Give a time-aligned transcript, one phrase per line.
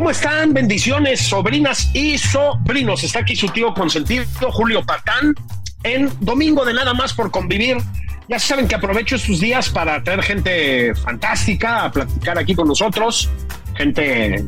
[0.00, 0.54] ¿Cómo están?
[0.54, 3.04] Bendiciones, sobrinas y sobrinos.
[3.04, 5.34] Está aquí su tío consentido, Julio Patán,
[5.82, 7.76] en Domingo de Nada más por convivir.
[8.26, 13.28] Ya saben que aprovecho estos días para traer gente fantástica a platicar aquí con nosotros.
[13.74, 14.46] Gente,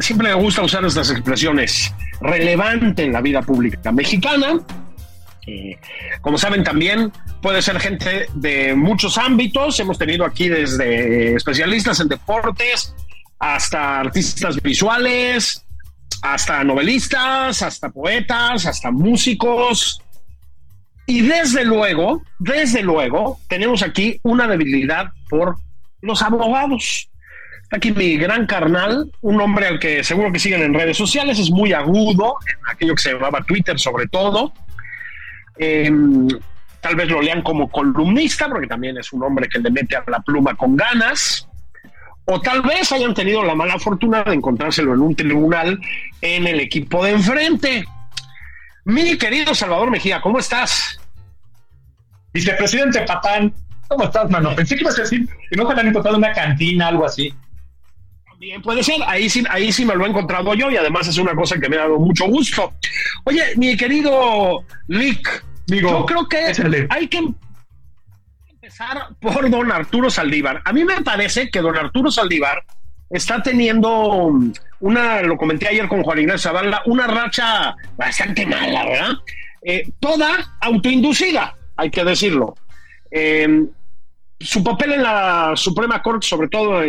[0.00, 4.58] siempre me gusta usar estas expresiones, relevante en la vida pública mexicana.
[5.46, 5.78] Eh,
[6.20, 9.78] como saben también puede ser gente de muchos ámbitos.
[9.78, 12.92] Hemos tenido aquí desde especialistas en deportes
[13.40, 15.64] hasta artistas visuales,
[16.22, 20.00] hasta novelistas, hasta poetas, hasta músicos.
[21.06, 25.56] Y desde luego, desde luego, tenemos aquí una debilidad por
[26.02, 27.10] los abogados.
[27.72, 31.50] Aquí mi gran carnal, un hombre al que seguro que siguen en redes sociales, es
[31.50, 34.52] muy agudo, en aquello que se llamaba Twitter sobre todo.
[35.56, 36.28] Em,
[36.80, 40.04] tal vez lo lean como columnista, porque también es un hombre que le mete a
[40.06, 41.48] la pluma con ganas.
[42.32, 45.80] O tal vez hayan tenido la mala fortuna de encontrárselo en un tribunal
[46.20, 47.84] en el equipo de enfrente.
[48.84, 51.00] Mi querido Salvador Mejía, ¿cómo estás?
[52.32, 53.52] Vicepresidente Patán,
[53.88, 54.54] ¿cómo estás, mano?
[54.54, 57.34] Pensé que ibas a decir que no te han encontrado una cantina, algo así.
[58.38, 61.18] Bien, puede ser, ahí sí, ahí sí me lo he encontrado yo y además es
[61.18, 62.72] una cosa que me ha dado mucho gusto.
[63.24, 66.86] Oye, mi querido Lick, Digo, yo creo que échale.
[66.90, 67.28] hay que
[69.20, 70.62] por don Arturo Saldívar.
[70.64, 72.64] A mí me parece que don Arturo Saldívar
[73.10, 74.32] está teniendo
[74.80, 79.12] una, lo comenté ayer con Juan Ignacio Zavala, una racha bastante mala, ¿verdad?
[79.62, 82.54] Eh, toda autoinducida, hay que decirlo.
[83.10, 83.66] Eh,
[84.38, 86.80] su papel en la Suprema Corte, sobre todo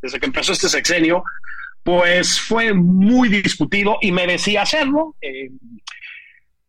[0.00, 1.22] desde que empezó este sexenio,
[1.82, 5.16] pues fue muy discutido y merecía hacerlo.
[5.20, 5.50] Eh,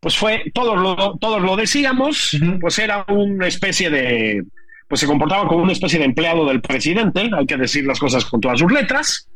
[0.06, 4.44] pues fue, todos lo, todos lo decíamos, pues era una especie de,
[4.88, 8.24] pues se comportaba como una especie de empleado del presidente, hay que decir las cosas
[8.24, 9.28] con todas sus letras.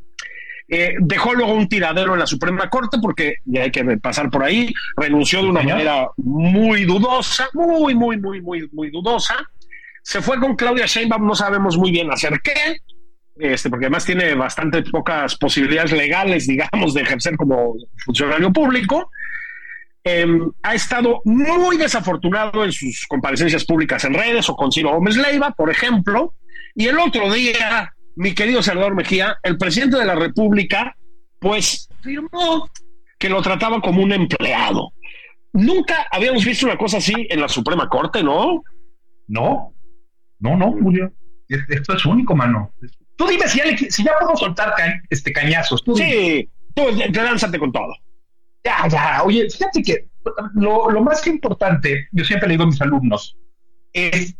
[0.68, 4.44] Eh, dejó luego un tiradero en la Suprema Corte porque ya hay que pasar por
[4.44, 9.38] ahí, renunció de una manera muy dudosa, muy, muy, muy, muy, muy dudosa.
[10.04, 12.78] Se fue con Claudia Sheinbaum, no sabemos muy bien hacer qué,
[13.40, 17.74] este, porque además tiene bastante pocas posibilidades legales, digamos, de ejercer como
[18.06, 19.10] funcionario público.
[20.04, 20.26] Eh,
[20.64, 25.52] ha estado muy desafortunado en sus comparecencias públicas en redes o con Ciro Gómez Leiva,
[25.52, 26.36] por ejemplo.
[26.74, 30.96] Y el otro día, mi querido Salvador Mejía, el presidente de la República,
[31.40, 32.70] pues afirmó
[33.18, 34.94] que lo trataba como un empleado.
[35.52, 38.64] Nunca habíamos visto una cosa así en la Suprema Corte, ¿no?
[39.28, 39.74] No,
[40.40, 41.12] no, no, Julio.
[41.48, 42.72] Es- Esto es único, mano.
[43.18, 45.84] Tú dime si ya, le- si ya puedo soltar ca- este, cañazos.
[45.84, 45.96] Tú.
[45.98, 47.94] Sí, tú te lánzate con todo.
[48.64, 49.24] Ya, ya.
[49.24, 50.08] Oye, fíjate que
[50.54, 53.38] lo, lo más importante, yo siempre le digo a mis alumnos,
[53.94, 54.36] es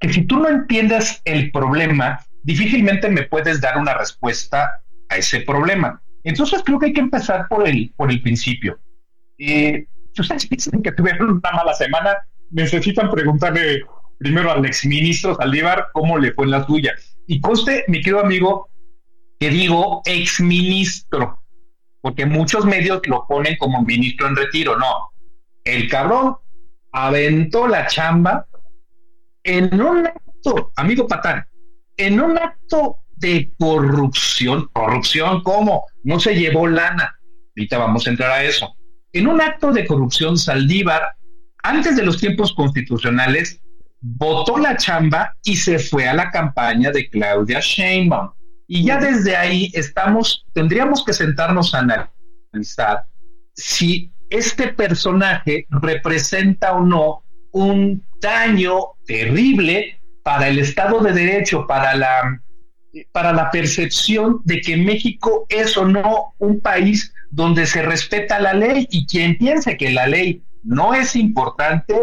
[0.00, 5.40] que si tú no entiendes el problema, difícilmente me puedes dar una respuesta a ese
[5.40, 6.00] problema.
[6.24, 8.78] Entonces creo que hay que empezar por el, por el principio.
[9.38, 12.16] Eh, si ustedes piensan que tuvieron una mala semana,
[12.50, 13.82] necesitan preguntarle
[14.18, 16.94] primero al exministro Saldívar cómo le fue en la suya.
[17.26, 18.68] Y conste, mi querido amigo,
[19.38, 21.39] que digo exministro,
[22.00, 24.78] porque muchos medios lo ponen como ministro en retiro.
[24.78, 25.10] No,
[25.64, 26.36] el cabrón
[26.92, 28.46] aventó la chamba
[29.42, 31.46] en un acto, amigo Patán,
[31.96, 34.68] en un acto de corrupción.
[34.72, 35.86] ¿Corrupción cómo?
[36.04, 37.16] No se llevó lana.
[37.56, 38.74] Ahorita vamos a entrar a eso.
[39.12, 41.14] En un acto de corrupción, Saldívar,
[41.62, 43.60] antes de los tiempos constitucionales,
[44.00, 48.30] votó la chamba y se fue a la campaña de Claudia Sheinbaum.
[48.72, 53.02] Y ya desde ahí estamos, tendríamos que sentarnos a analizar
[53.52, 61.96] si este personaje representa o no un daño terrible para el Estado de Derecho, para
[61.96, 62.40] la,
[63.10, 68.54] para la percepción de que México es o no un país donde se respeta la
[68.54, 68.86] ley.
[68.92, 71.96] Y quien piense que la ley no es importante,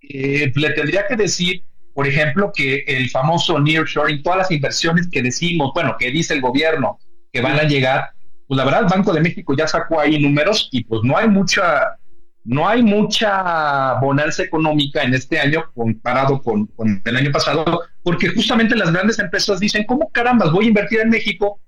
[0.00, 1.65] eh, le tendría que decir,
[1.96, 6.42] por ejemplo, que el famoso nearshoring, todas las inversiones que decimos, bueno, que dice el
[6.42, 6.98] gobierno
[7.32, 8.10] que van a llegar,
[8.46, 11.26] pues la verdad el Banco de México ya sacó ahí números y pues no hay
[11.26, 11.96] mucha,
[12.44, 16.70] no hay mucha bonanza económica en este año comparado con,
[17.02, 17.64] el año pasado,
[18.02, 21.62] porque justamente las grandes empresas dicen, ¿cómo carambas voy a invertir en México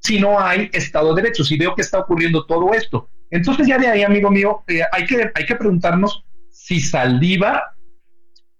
[0.00, 3.08] si no hay Estado de Derecho, si veo que está ocurriendo todo esto.
[3.30, 7.62] Entonces ya de ahí, amigo mío, eh, hay, que, hay que preguntarnos si Saldívar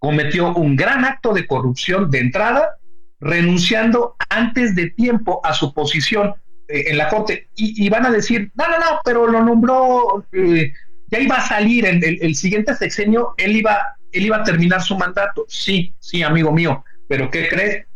[0.01, 2.79] cometió un gran acto de corrupción de entrada,
[3.21, 6.35] renunciando antes de tiempo a su posición
[6.69, 7.49] eh, en la Corte.
[7.55, 10.73] Y, van a decir, no, no, no, pero lo nombró, eh,
[11.09, 13.79] ya iba a salir en el, el, siguiente sexenio, él iba,
[14.13, 15.45] él iba a terminar su mandato.
[15.49, 17.87] Sí, sí, amigo mío, pero ¿qué crees?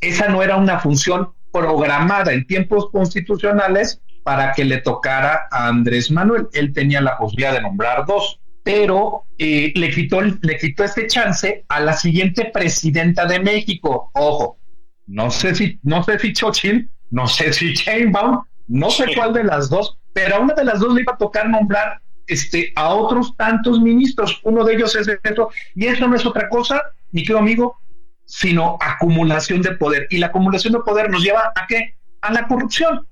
[0.00, 6.10] esa no era una función programada en tiempos constitucionales para que le tocara a Andrés
[6.10, 6.48] Manuel.
[6.52, 11.64] Él tenía la posibilidad de nombrar dos, pero eh, le, quitó, le quitó este chance
[11.68, 14.10] a la siguiente presidenta de México.
[14.12, 14.58] Ojo,
[15.06, 19.44] no sé si, no sé si Chochil, no sé si Chainbaum, no sé cuál de
[19.44, 22.88] las dos, pero a una de las dos le iba a tocar nombrar este, a
[22.88, 24.40] otros tantos ministros.
[24.42, 27.78] Uno de ellos es esto, y eso no es otra cosa, mi querido amigo,
[28.24, 30.08] sino acumulación de poder.
[30.10, 31.94] Y la acumulación de poder nos lleva a qué?
[32.20, 33.06] A la corrupción.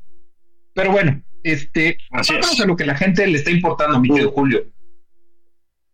[0.74, 2.60] Pero bueno, este, Así es.
[2.60, 4.73] a lo que la gente le está importando, mi querido Julio.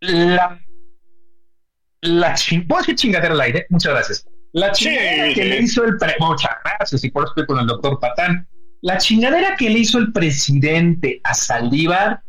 [0.00, 0.58] La,
[2.00, 2.35] la
[2.69, 3.67] ¿puedo decir chingadera al aire?
[3.70, 4.26] Muchas gracias.
[4.52, 7.67] La chingadera que le hizo el pre muchas gracias, y por eso estoy con el
[7.67, 8.49] doctor Patán.
[8.82, 12.23] La chingadera que le hizo el presidente a Saldívar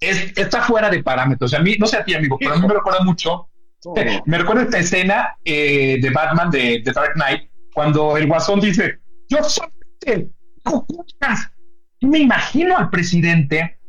[0.00, 1.54] es, está fuera de parámetros.
[1.54, 3.50] A mí, no sé a ti, amigo, pero a mí me recuerda mucho
[4.26, 8.98] me recuerdo esta escena eh, de Batman de, The Dark Knight, cuando el guasón dice,
[9.28, 9.68] yo soy
[10.06, 10.30] el
[12.02, 13.79] me imagino al presidente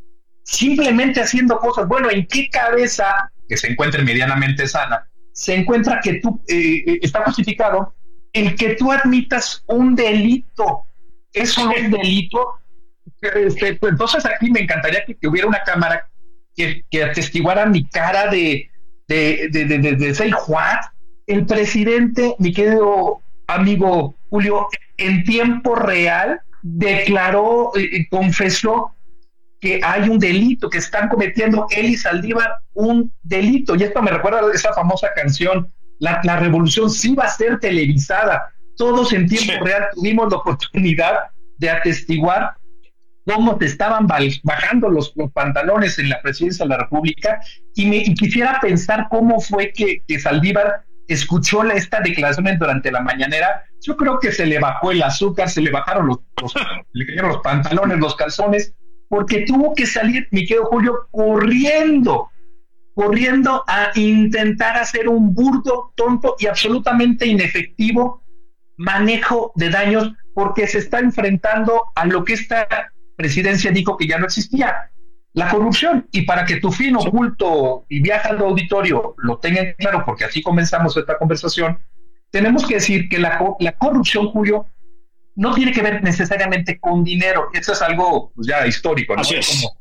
[0.42, 1.86] simplemente haciendo cosas.
[1.88, 6.98] Bueno, ¿en qué cabeza, que se encuentre medianamente sana, se encuentra que tú, eh, eh,
[7.02, 7.94] está justificado
[8.32, 10.86] el que tú admitas un delito?
[11.32, 12.58] Eso no es delito.
[13.20, 16.08] Este, pues, entonces aquí me encantaría que, hubiera una cámara
[16.56, 18.68] que, que atestiguara mi cara de,
[19.06, 20.32] de, de, de, de say
[21.26, 24.66] el presidente, mi querido amigo Julio,
[24.96, 28.92] en tiempo real declaró, y confesó
[29.62, 33.76] que hay un delito, que están cometiendo él y Saldívar un delito.
[33.76, 37.60] Y esto me recuerda a esa famosa canción, la, la revolución sí va a ser
[37.60, 38.52] televisada.
[38.76, 41.14] Todos en tiempo real tuvimos la oportunidad
[41.58, 42.56] de atestiguar
[43.24, 44.08] cómo te estaban
[44.42, 47.40] bajando los, pantalones en la presidencia de la República
[47.76, 53.62] y, me, quisiera pensar cómo fue que, Saldívar escuchó esta declaración durante la mañanera.
[53.80, 58.16] Yo creo que se le bajó el azúcar, se le bajaron los, los pantalones, los
[58.16, 58.74] calzones,
[59.12, 62.30] porque tuvo que salir, mi querido Julio, corriendo,
[62.94, 68.22] corriendo a intentar hacer un burdo, tonto y absolutamente inefectivo
[68.78, 72.66] manejo de daños porque se está enfrentando a lo que está
[73.14, 74.90] presidencia dijo que ya no existía
[75.34, 76.08] la corrupción.
[76.10, 80.40] Y para que tu fin oculto y viaja al auditorio lo tengan claro, porque así
[80.40, 81.78] comenzamos esta conversación,
[82.30, 84.64] tenemos que decir que la, la corrupción, Julio,
[85.34, 87.48] no tiene que ver necesariamente con dinero.
[87.52, 89.22] Eso es algo pues, ya histórico, ¿no?
[89.22, 89.48] es.
[89.48, 89.76] Como,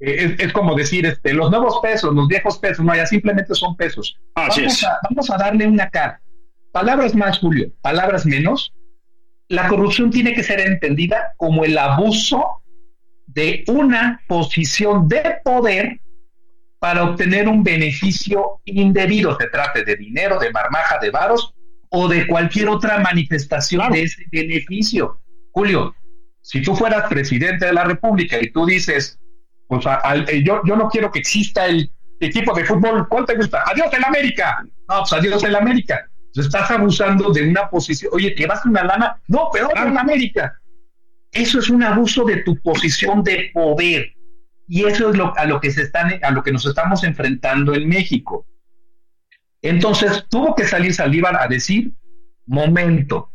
[0.00, 3.76] eh, es, como decir, este, los nuevos pesos, los viejos pesos, no, ya simplemente son
[3.76, 4.18] pesos.
[4.34, 6.20] vamos, A, vamos a darle una cara.
[6.72, 8.72] Palabras más, Julio, palabras menos.
[9.48, 12.62] La corrupción tiene que ser entendida como el abuso
[13.26, 16.00] de una posición de poder
[16.78, 21.54] para obtener un beneficio indebido, se trate de dinero, de marmaja, de varos
[21.90, 25.20] o de cualquier otra manifestación de ese beneficio.
[25.52, 25.94] Julio,
[26.42, 29.18] si tú fueras presidente de la República y tú dices,
[29.66, 31.90] pues eh, yo, yo no quiero que exista el
[32.20, 33.62] equipo de fútbol, ¿cuál te gusta?
[33.66, 34.64] Adiós en América.
[34.88, 36.08] No, pues adiós en América.
[36.34, 38.12] estás abusando de una posición.
[38.14, 39.20] Oye, ¿te vas a una lana?
[39.28, 40.58] No, pero en América.
[41.32, 44.12] Eso es un abuso de tu posición de poder.
[44.66, 47.74] Y eso es lo, a, lo que se están, a lo que nos estamos enfrentando
[47.74, 48.46] en México.
[49.62, 51.92] Entonces tuvo que salir Saldívar a decir,
[52.46, 53.32] momento,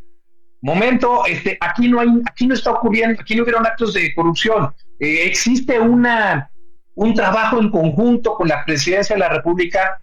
[0.62, 4.74] momento, este, aquí no hay, aquí no está ocurriendo, aquí no hubieron actos de corrupción.
[5.00, 6.50] Eh, existe una,
[6.96, 10.02] un trabajo en conjunto con la presidencia de la República.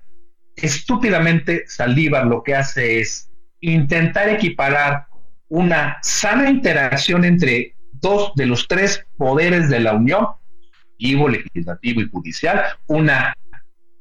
[0.56, 5.06] Estúpidamente Saldívar lo que hace es intentar equiparar
[5.48, 10.26] una sana interacción entre dos de los tres poderes de la Unión,
[10.98, 13.34] legislativo y judicial, una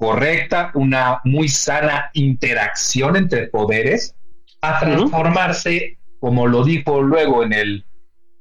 [0.00, 4.16] correcta, una muy sana interacción entre poderes,
[4.62, 7.84] a transformarse, como lo dijo luego en el,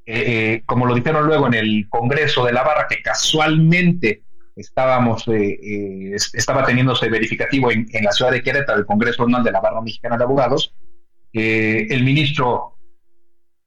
[0.05, 4.23] eh, como lo dijeron luego en el Congreso de la Barra, que casualmente
[4.55, 9.81] estábamos, estaba teniéndose verificativo en, la ciudad de Querétaro, el Congreso Anual de la Barra
[9.81, 10.73] Mexicana de Abogados,
[11.33, 12.77] el ministro,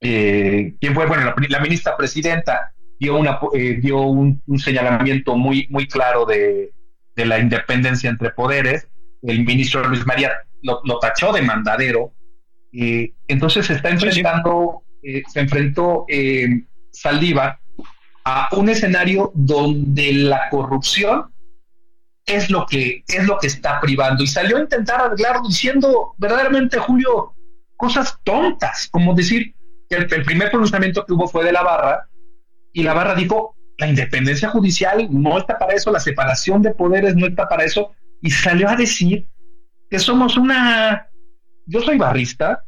[0.00, 1.04] ¿quién fue?
[1.04, 3.38] Bueno, la, ministra presidenta dio, una,
[3.82, 6.72] dio un, señalamiento muy, muy claro de,
[7.14, 8.88] de la independencia entre poderes.
[9.23, 12.12] El ministro Luis María lo, tachó de mandadero.
[12.71, 17.59] y entonces se está enfrentando, eh, se enfrentó eh, Saldívar
[18.25, 21.33] a un escenario donde la corrupción
[22.26, 26.78] es lo que es lo que está privando y salió a intentar arreglarlo diciendo verdaderamente
[26.78, 27.35] Julio
[27.76, 29.54] cosas tontas como decir
[29.88, 32.07] que el, el primer pronunciamiento que hubo fue de la barra
[32.73, 37.17] y la barra dijo la independencia judicial no está para eso, la separación de poderes
[37.17, 39.26] no está para eso, y salió a decir
[39.91, 41.09] que somos una...
[41.67, 42.64] Yo soy barrista,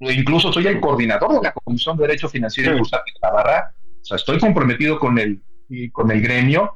[0.00, 3.74] incluso soy el coordinador de la Comisión de Derecho Financiero y Bursátil de la Barra,
[4.00, 5.42] o sea, estoy comprometido con el,
[5.92, 6.74] con el gremio.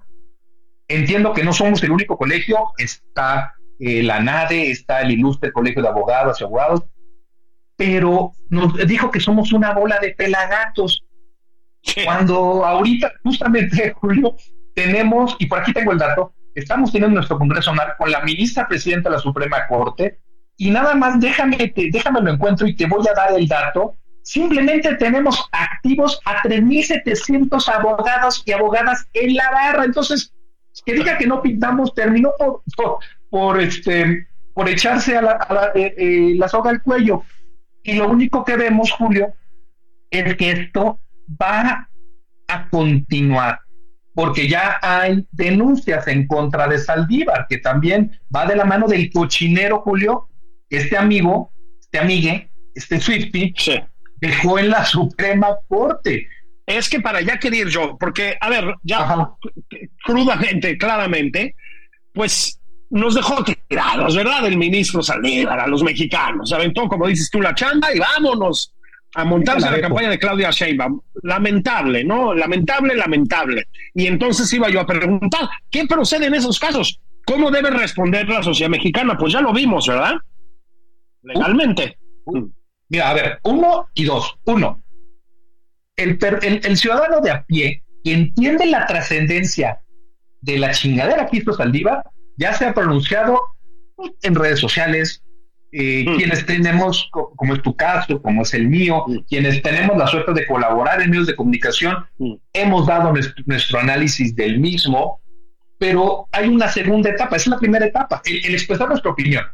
[0.88, 5.82] Entiendo que no somos el único colegio, está eh, la NADE, está el ilustre Colegio
[5.82, 6.84] de Abogados y Abogados,
[7.76, 11.04] pero nos dijo que somos una bola de pelagatos.
[12.04, 14.36] Cuando ahorita, justamente, Julio,
[14.74, 18.66] tenemos, y por aquí tengo el dato, estamos teniendo nuestro Congreso Nacional con la ministra
[18.68, 20.18] presidenta de la Suprema Corte,
[20.56, 23.94] y nada más déjame, te, déjame lo encuentro y te voy a dar el dato.
[24.22, 29.84] Simplemente tenemos activos a 3.700 abogados y abogadas en la barra.
[29.84, 30.34] Entonces,
[30.84, 32.62] que diga que no pintamos terminó por,
[33.30, 37.22] por, este, por echarse a la, eh, eh, la soga al cuello.
[37.84, 39.32] Y lo único que vemos, Julio,
[40.10, 40.98] es que esto
[41.40, 41.88] va
[42.48, 43.60] a continuar,
[44.14, 49.10] porque ya hay denuncias en contra de Saldívar, que también va de la mano del
[49.12, 50.28] cochinero Julio,
[50.70, 53.54] este amigo, este amigue, este Swifty,
[54.16, 56.28] dejó en la Suprema Corte.
[56.66, 59.30] Es que para allá quería ir yo, porque, a ver, ya
[60.04, 61.54] crudamente, claramente,
[62.12, 64.46] pues nos dejó tirados, ¿verdad?
[64.46, 66.48] El ministro Saldívar a los mexicanos.
[66.48, 68.74] Se aventó, como dices tú, la chamba y vámonos
[69.14, 71.00] a montarse la campaña de Claudia Sheinbaum.
[71.22, 72.34] Lamentable, ¿no?
[72.34, 73.68] Lamentable, lamentable.
[73.94, 77.00] Y entonces iba yo a preguntar, ¿qué procede en esos casos?
[77.26, 79.16] ¿Cómo debe responder la sociedad mexicana?
[79.18, 80.14] Pues ya lo vimos, ¿verdad?
[81.22, 81.98] Legalmente.
[82.88, 84.38] Mira, a ver, uno y dos.
[84.44, 84.82] Uno,
[85.96, 86.18] el,
[86.64, 89.80] el, ciudadano de a pie que entiende la trascendencia
[90.40, 92.04] de la chingadera que hizo Saldívar,
[92.36, 93.40] ya se ha pronunciado
[94.22, 95.22] en redes sociales,
[95.70, 96.16] eh, mm.
[96.16, 99.18] quienes tenemos, como es tu caso, como es el mío, mm.
[99.28, 102.34] quienes tenemos la suerte de colaborar en medios de comunicación, mm.
[102.54, 103.12] hemos dado
[103.44, 105.20] nuestro, análisis del mismo,
[105.78, 109.44] pero hay una segunda etapa, es la primera etapa, el, expresar nuestra opinión.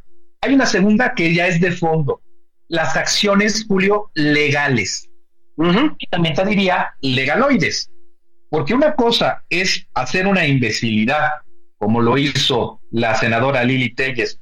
[0.40, 2.20] Hay una segunda que ya es de fondo,
[2.68, 5.08] las acciones, Julio, legales.
[5.98, 7.90] Y también te diría legaloides,
[8.50, 11.28] porque una cosa es hacer una imbecilidad,
[11.78, 14.40] como lo hizo la senadora Lili Telles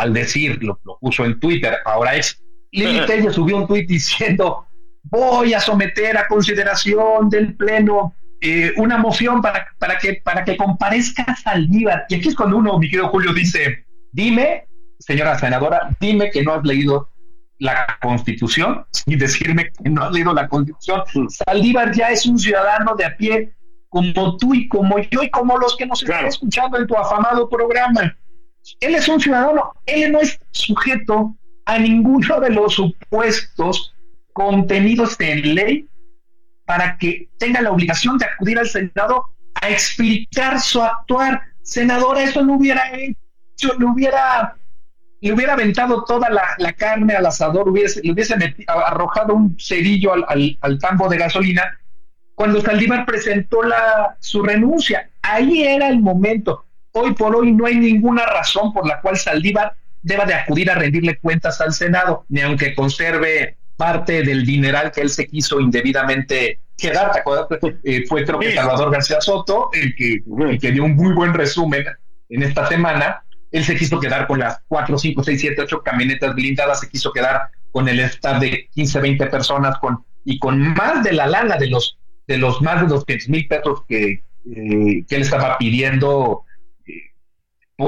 [0.00, 2.42] al decir, lo, puso en Twitter, ahora es,
[2.72, 4.66] Lili Telles subió un tweet diciendo,
[5.02, 10.56] voy a someter a consideración del Pleno eh, una moción para, para, que, para que
[10.56, 12.06] comparezca Saldívar.
[12.08, 14.66] Y aquí es cuando uno, mi querido Julio, dice, dime,
[14.98, 17.10] señora senadora, dime que no has leído
[17.58, 21.02] la Constitución y decirme que no has leído la Constitución.
[21.28, 23.52] Saldívar ya es un ciudadano de a pie
[23.90, 27.48] como tú y como yo y como los que nos están escuchando en tu afamado
[27.48, 28.16] programa.
[28.80, 33.94] Él es un ciudadano, él no es sujeto a ninguno de los supuestos
[34.32, 35.88] contenidos en ley
[36.64, 41.42] para que tenga la obligación de acudir al Senado a explicar su actuar.
[41.62, 44.56] Senadora, eso no hubiera hecho, le hubiera,
[45.20, 48.34] le hubiera aventado toda la, carne al asador, hubiese, le hubiese
[48.66, 51.78] arrojado un cerillo al, al, tambo de gasolina
[52.34, 55.10] cuando Saldívar presentó la, su renuncia.
[55.22, 59.74] Ahí era el momento hoy por hoy no hay ninguna razón por la cual Saldívar
[60.02, 65.00] deba de acudir a rendirle cuentas al Senado, ni aunque conserve parte del dineral que
[65.00, 67.22] él se quiso indebidamente quedar.
[67.84, 70.22] Eh, fue creo que Salvador García Soto el que,
[70.60, 71.84] que dio un muy buen resumen
[72.28, 73.22] en esta semana.
[73.50, 77.12] Él se quiso quedar con las 4, 5, 6, 7, 8 camionetas blindadas, se quiso
[77.12, 81.56] quedar con el staff de 15, 20 personas con, y con más de la lana
[81.56, 84.22] de los, de los más de 200 mil pesos que,
[84.54, 86.44] eh, que él estaba pidiendo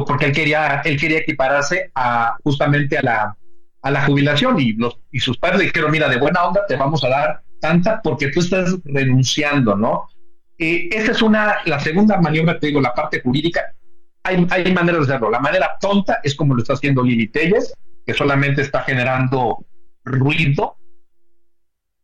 [0.07, 3.37] porque él quería, él quería equipararse a justamente a la,
[3.83, 6.77] a la jubilación y, los, y sus padres le dijeron, mira, de buena onda te
[6.77, 10.09] vamos a dar tanta porque tú estás renunciando, ¿no?
[10.59, 13.61] Eh, esa es una, la segunda maniobra, te digo, la parte jurídica.
[14.25, 15.31] Hay, hay maneras de hacerlo.
[15.31, 17.75] La manera tonta es como lo está haciendo Lili Telles,
[18.07, 19.67] que solamente está generando
[20.05, 20.77] ruido.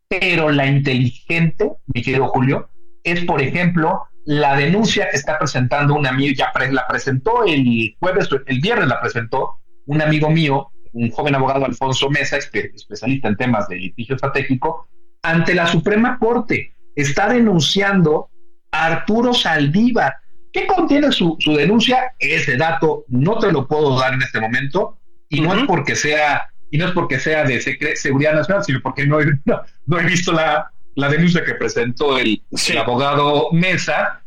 [0.09, 2.71] Pero la inteligente, mi querido Julio,
[3.05, 8.29] es, por ejemplo, la denuncia que está presentando un amigo, ya la presentó el jueves,
[8.45, 13.69] el viernes la presentó un amigo mío, un joven abogado Alfonso Mesa, especialista en temas
[13.69, 14.87] de litigio estratégico,
[15.23, 16.75] ante la Suprema Corte.
[16.95, 18.29] Está denunciando
[18.71, 20.17] a Arturo Saldívar.
[20.53, 22.13] ¿Qué contiene su, denuncia?
[22.19, 24.99] Ese dato no te lo puedo dar en este momento
[25.31, 27.63] y no es porque sea y no es porque sea de
[27.97, 29.25] seguridad nacional, sino porque no he,
[29.87, 32.43] no, he visto la, la, denuncia que presentó el,
[32.79, 34.23] abogado Mesa,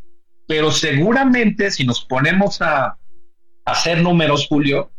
[0.46, 2.96] pero seguramente si nos ponemos a,
[3.64, 4.90] hacer números, Julio,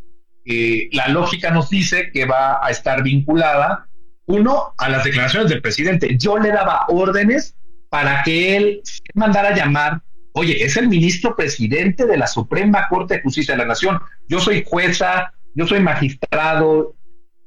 [0.45, 3.87] eh, la lógica nos dice que va a estar vinculada,
[4.25, 6.17] uno, a las declaraciones del presidente.
[6.17, 7.55] Yo le daba órdenes
[7.89, 8.81] para que él
[9.13, 10.01] mandara a llamar,
[10.33, 13.99] oye, es el ministro presidente de la Suprema Corte de Justicia de la Nación,
[14.29, 16.95] yo soy jueza, yo soy magistrado,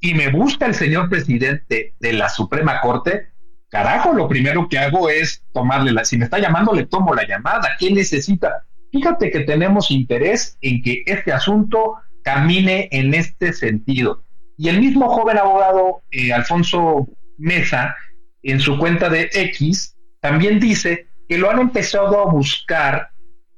[0.01, 3.29] y me busca el señor presidente de la Suprema Corte,
[3.77, 7.27] carajo, lo primero que hago es tomarle la, si me está llamando, le tomo la
[7.27, 8.65] llamada, ¿qué necesita?
[8.91, 14.23] Fíjate que tenemos interés en que este asunto camine en este sentido.
[14.57, 17.07] Y el mismo joven abogado eh, Alfonso
[17.37, 17.95] Mesa,
[18.43, 23.11] en su cuenta de X, también dice que lo han empezado a buscar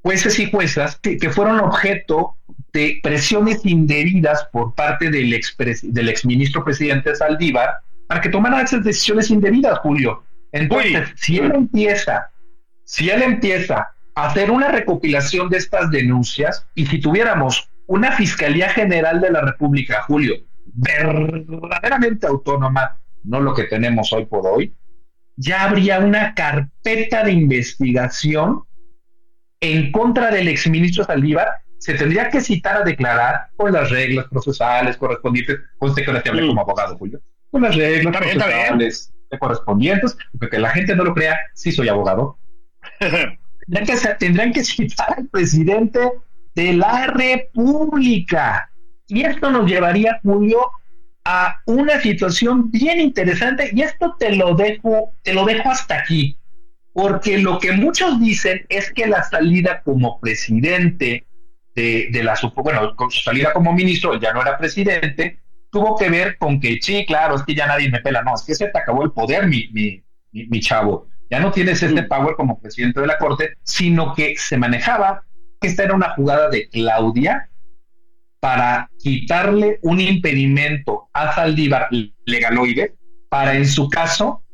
[0.03, 2.35] jueces y juezas que fueron objeto
[2.73, 8.83] de presiones indebidas por parte del, ex del exministro presidente Saldívar para que tomara esas
[8.83, 10.25] decisiones indebidas, Julio.
[10.51, 12.31] Entonces, si él empieza,
[12.85, 18.71] si él empieza a hacer una recopilación de estas denuncias y si tuviéramos una Fiscalía
[18.71, 20.37] General de la República, Julio,
[20.73, 24.75] verdaderamente autónoma, no lo que tenemos hoy por hoy,
[25.37, 28.63] ya habría una carpeta de investigación
[29.61, 31.49] en contra del exministro Saldívar.
[31.79, 36.31] Se tendría que citar a declarar con las reglas procesales correspondientes, conste que ahora te
[36.31, 41.15] hablé como abogado, Julio, con las reglas procesales correspondientes, porque que la gente no lo
[41.15, 42.39] crea, sí soy abogado.
[43.01, 46.01] tendrían, que, tendrían que citar al presidente
[46.55, 48.71] de la República.
[49.07, 50.71] Y esto nos llevaría, Julio,
[51.25, 56.39] a una situación bien interesante, y esto te lo dejo, te lo dejo hasta aquí,
[56.93, 61.27] porque lo que muchos dicen es que la salida como presidente
[61.75, 65.39] de, la bueno, con su salida como ministro, ya no era presidente,
[65.71, 68.43] tuvo que ver con que, sí, claro, es que ya nadie me pela, no, es
[68.43, 70.03] que se te acabó el poder, mi, mi,
[70.33, 74.57] mi, chavo, ya no tienes este power como presidente de la Corte, sino que se
[74.57, 75.25] manejaba
[75.61, 77.51] que esta era una jugada de Claudia
[78.41, 81.89] para quitarle un impedimento a Saldívar
[82.25, 82.95] legaloide
[83.29, 84.45] para, en su caso,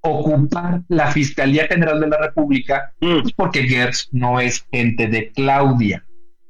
[0.00, 3.30] ocupar la Fiscalía General de la República, mm.
[3.36, 6.04] porque Gertz no es gente de Claudia.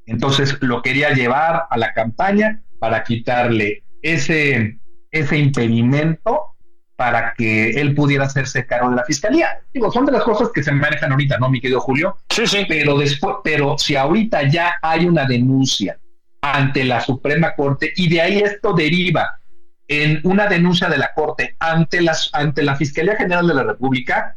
[0.05, 4.79] Entonces lo quería llevar a la campaña para quitarle ese,
[5.11, 6.55] ese impedimento
[6.95, 9.61] para que él pudiera hacerse cargo de la fiscalía.
[9.73, 12.17] Digo, son de las cosas que se manejan ahorita, ¿no, mi querido Julio?
[12.29, 12.65] Sí, sí.
[12.67, 15.97] Pero después, pero si ahorita ya hay una denuncia
[16.41, 19.39] ante la Suprema Corte y de ahí esto deriva
[19.87, 24.35] en una denuncia de la Corte ante, las, ante la Fiscalía General de la República,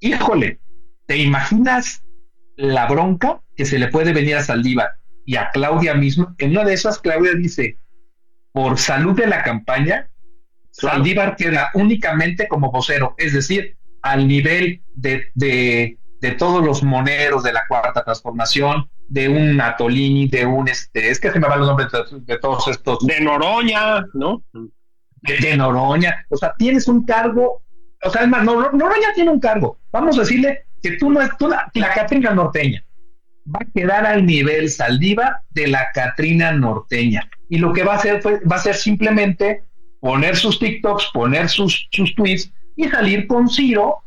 [0.00, 0.60] híjole,
[1.06, 2.02] ¿te imaginas
[2.56, 4.92] la bronca que se le puede venir a Saldívar
[5.24, 6.34] y a Claudia mismo.
[6.38, 7.78] En una de esas, Claudia dice,
[8.52, 10.08] por salud de la campaña,
[10.70, 15.98] Saldívar queda únicamente como vocero, es decir, al nivel de, de,
[16.38, 21.30] todos los moneros de la cuarta transformación, de un Atolini, de un este, es que
[21.30, 21.88] se me van los nombres
[22.26, 23.00] de, todos estos.
[23.06, 24.42] De Noroña, ¿no?
[25.20, 26.24] De, Noroña.
[26.30, 27.62] O sea, tienes un cargo,
[28.02, 29.78] o sea, es más, Noroña tiene un cargo.
[29.92, 32.82] Vamos a decirle que tú no es tú la, la Catrina norteña.
[33.46, 37.28] Va a quedar al nivel Saldiva de la Catrina norteña.
[37.52, 39.64] Y lo que va a hacer va a ser simplemente
[40.00, 43.98] poner sus TikToks, poner sus, sus tweets y salir con Ciro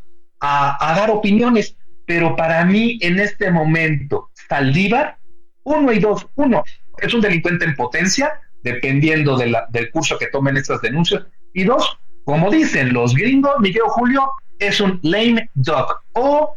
[0.41, 1.77] a, dar opiniones.
[2.07, 5.19] Pero para mí, en este momento, Saldívar,
[5.63, 6.63] uno y dos, uno,
[6.97, 11.23] es un delincuente en potencia, dependiendo de la, del curso que tomen estas denuncias.
[11.53, 14.27] Y dos, como dicen los gringos, Miguel Julio,
[14.57, 15.87] es un lame dog.
[16.13, 16.55] O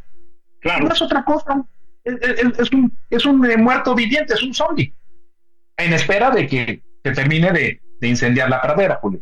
[0.60, 0.86] Claro.
[0.86, 1.64] No es otra cosa.
[2.04, 4.94] Es, un, es un eh, muerto viviente, es un zombie.
[5.78, 9.20] En espera de que, que termine de, de, incendiar la pradera, Julio.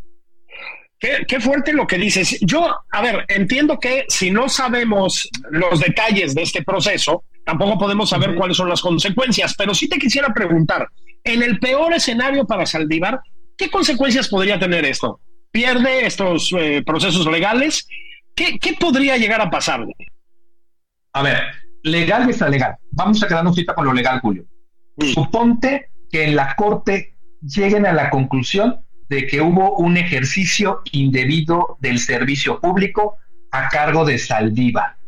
[0.98, 2.38] Qué, qué, fuerte lo que dices.
[2.40, 8.08] Yo, a ver, entiendo que si no sabemos los detalles de este proceso, tampoco podemos
[8.08, 10.88] saber cuáles son las consecuencias, pero sí te quisiera preguntar,
[11.22, 13.20] en el peor escenario para Saldívar,
[13.58, 15.20] ¿qué consecuencias podría tener esto?
[15.50, 17.86] ¿Pierde estos eh, procesos legales?
[18.34, 19.94] ¿Qué, ¿Qué podría llegar a pasarle?
[21.12, 21.42] A ver,
[21.82, 22.76] legal y extralegal.
[22.92, 24.44] Vamos a quedarnos cita con lo legal, Julio.
[24.98, 31.76] Suponte que en la corte lleguen a la conclusión de que hubo un ejercicio indebido
[31.80, 33.16] del servicio público
[33.52, 34.98] a cargo de Saldiva.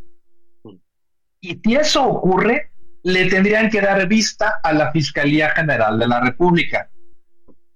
[1.40, 2.70] Y si eso ocurre,
[3.02, 6.90] le tendrían que dar vista a la Fiscalía General de la República.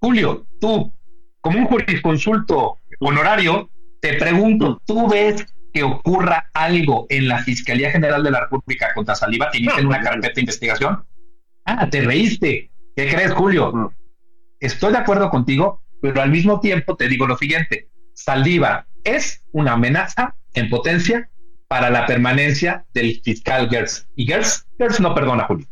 [0.01, 0.93] Julio, tú,
[1.41, 8.23] como un jurisconsulto honorario, te pregunto, ¿tú ves que ocurra algo en la Fiscalía General
[8.23, 9.51] de la República contra Saliva?
[9.51, 11.05] ¿Tienen una carpeta de investigación?
[11.65, 12.72] Ah, te reíste.
[12.97, 13.93] ¿Qué crees, Julio?
[14.61, 17.89] Estoy de acuerdo contigo, pero al mismo tiempo te digo lo siguiente.
[18.15, 21.31] Saldívar es una amenaza en potencia
[21.69, 24.07] para la permanencia del fiscal Gers.
[24.15, 25.67] Y Gers, Gers no perdona, Julio.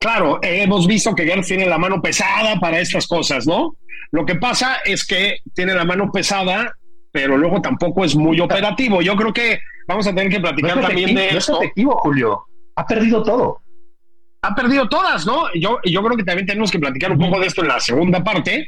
[0.00, 3.76] Claro, hemos visto que Gers tiene la mano pesada para estas cosas, ¿no?
[4.10, 6.76] Lo que pasa es que tiene la mano pesada,
[7.12, 9.00] pero luego tampoco es muy operativo.
[9.02, 11.54] Yo creo que vamos a tener que platicar también de eso.
[11.54, 12.44] es efectivo, Julio.
[12.74, 13.61] Ha perdido todo
[14.42, 15.44] ha perdido todas, ¿no?
[15.54, 18.22] Yo, yo creo que también tenemos que platicar un poco de esto en la segunda
[18.22, 18.66] parte.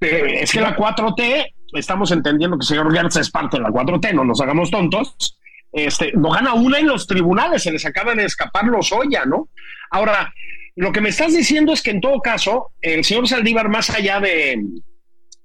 [0.00, 4.12] es que la 4T, estamos entendiendo que el señor Gertz es parte de la 4T,
[4.14, 5.38] no nos hagamos tontos.
[5.72, 9.48] Este, no gana una en los tribunales, se les acaba de escapar los Oya, ¿no?
[9.90, 10.34] Ahora,
[10.74, 14.20] lo que me estás diciendo es que en todo caso, el señor Saldívar, más allá
[14.20, 14.60] de,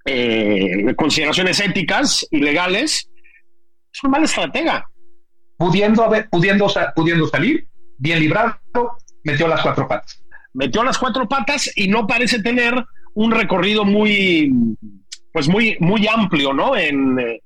[0.05, 3.09] eh, consideraciones éticas y legales,
[3.93, 4.85] es un mal estratega.
[5.55, 8.59] Pudiendo, haber, pudiendo, pudiendo salir, bien librado,
[9.27, 10.23] metió las cuatro patas.
[10.53, 12.73] Metió las cuatro patas y no parece tener
[13.13, 14.51] un recorrido muy,
[15.33, 16.75] pues muy, muy amplio, ¿no?
[16.75, 17.41] En, eh,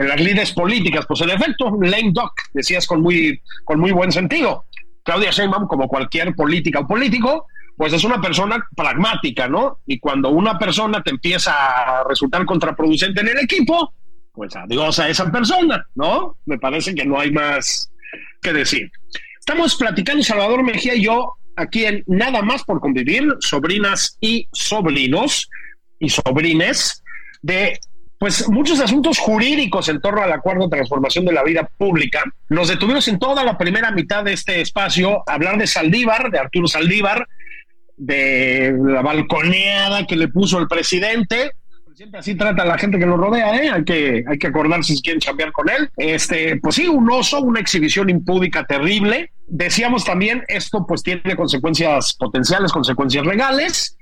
[0.00, 1.06] las líderes políticas.
[1.06, 4.66] Pues en efecto, lame duck, decías con muy, con muy buen sentido.
[5.02, 9.78] Claudia Sheinbaum, como cualquier política o político, pues es una persona pragmática, ¿no?
[9.86, 11.52] Y cuando una persona te empieza
[12.00, 13.94] a resultar contraproducente en el equipo,
[14.32, 16.36] pues adiós a esa persona, ¿no?
[16.46, 17.90] Me parece que no hay más
[18.40, 18.90] que decir.
[19.44, 25.50] Estamos platicando Salvador Mejía y yo aquí en Nada más por convivir, sobrinas y sobrinos
[25.98, 27.02] y sobrines,
[27.42, 27.76] de
[28.20, 32.22] pues muchos asuntos jurídicos en torno al acuerdo de transformación de la vida pública.
[32.50, 36.38] Nos detuvimos en toda la primera mitad de este espacio a hablar de Saldívar, de
[36.38, 37.26] Arturo Saldívar,
[37.96, 41.50] de la balconeada que le puso el presidente,
[41.94, 43.70] Siempre así trata a la gente que lo rodea, ¿eh?
[43.70, 45.90] Hay que, hay que acordarse si quieren chambear con él.
[45.96, 49.32] Este, pues sí, un oso, una exhibición impúdica terrible.
[49.46, 53.98] Decíamos también, esto pues tiene consecuencias potenciales, consecuencias legales.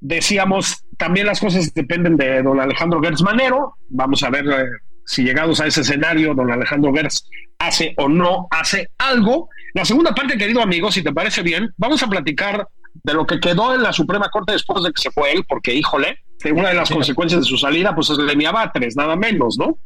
[0.00, 3.74] Decíamos, también las cosas dependen de don Alejandro Gertz Manero.
[3.88, 4.66] Vamos a ver eh,
[5.04, 7.24] si llegados a ese escenario, don Alejandro Gertz
[7.58, 9.48] hace o no hace algo.
[9.72, 12.68] La segunda parte, querido amigo, si te parece bien, vamos a platicar
[13.02, 15.74] de lo que quedó en la Suprema Corte después de que se fue él, porque
[15.74, 16.18] híjole,
[16.52, 19.78] una de las consecuencias de su salida, pues es de mi abatres, nada menos, ¿no?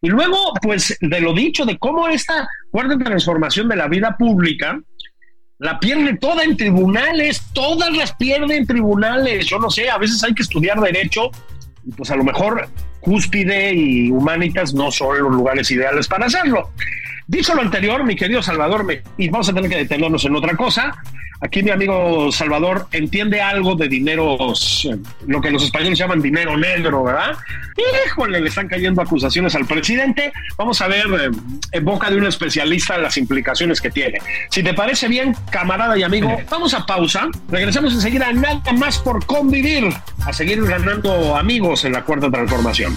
[0.00, 4.80] Y luego, pues, de lo dicho, de cómo esta fuerte transformación de la vida pública
[5.58, 9.46] la pierde toda en tribunales, todas las pierde en tribunales.
[9.46, 11.30] Yo no sé, a veces hay que estudiar derecho
[11.84, 12.68] y pues a lo mejor
[13.00, 16.70] cúspide y humanitas no son los lugares ideales para hacerlo.
[17.28, 20.56] Dicho lo anterior, mi querido Salvador, me, y vamos a tener que detenernos en otra
[20.56, 20.96] cosa.
[21.42, 24.88] Aquí mi amigo Salvador entiende algo de dineros,
[25.26, 27.36] lo que los españoles llaman dinero negro, ¿verdad?
[28.06, 30.32] Híjole, le están cayendo acusaciones al presidente.
[30.56, 31.30] Vamos a ver eh,
[31.72, 34.20] en boca de un especialista las implicaciones que tiene.
[34.50, 37.28] Si te parece bien, camarada y amigo, vamos a pausa.
[37.50, 39.84] Regresamos enseguida nada más por convivir,
[40.24, 42.96] a seguir ganando amigos en la cuarta transformación.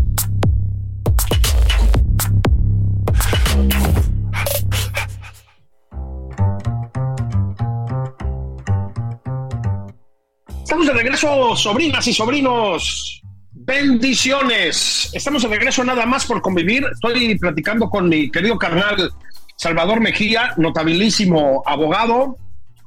[10.71, 13.21] Estamos de regreso, sobrinas y sobrinos.
[13.51, 15.11] Bendiciones.
[15.11, 16.85] Estamos de regreso nada más por convivir.
[16.93, 19.11] Estoy platicando con mi querido carnal
[19.57, 22.37] Salvador Mejía, notabilísimo abogado,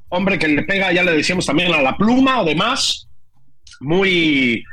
[0.09, 3.07] hombre que le pega, ya le decíamos también a la pluma, además,
[3.81, 4.65] muy,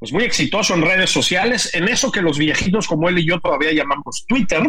[0.00, 3.38] pues muy exitoso en redes sociales, en eso que los viejitos como él y yo
[3.38, 4.68] todavía llamamos Twitter.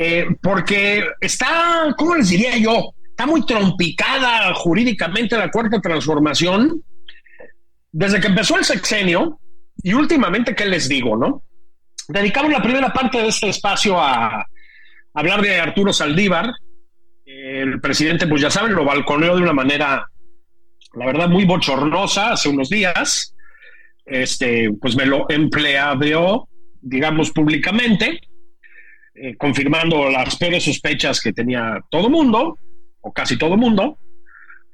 [0.00, 2.92] Eh, porque está, ¿cómo les diría yo?
[3.10, 6.80] Está muy trompicada jurídicamente la cuarta transformación.
[7.90, 9.40] Desde que empezó el sexenio,
[9.82, 11.42] y últimamente, ¿qué les digo, no?
[12.08, 14.46] dedicamos la primera parte de este espacio a
[15.14, 16.52] hablar de Arturo Saldívar.
[17.24, 20.06] El presidente, pues ya saben, lo balconeó de una manera,
[20.94, 23.34] la verdad, muy bochornosa hace unos días.
[24.06, 26.48] Este, pues me lo empleadeó,
[26.80, 28.20] digamos, públicamente,
[29.20, 32.58] eh, confirmando las peores sospechas que tenía todo mundo,
[33.00, 33.98] o casi todo mundo.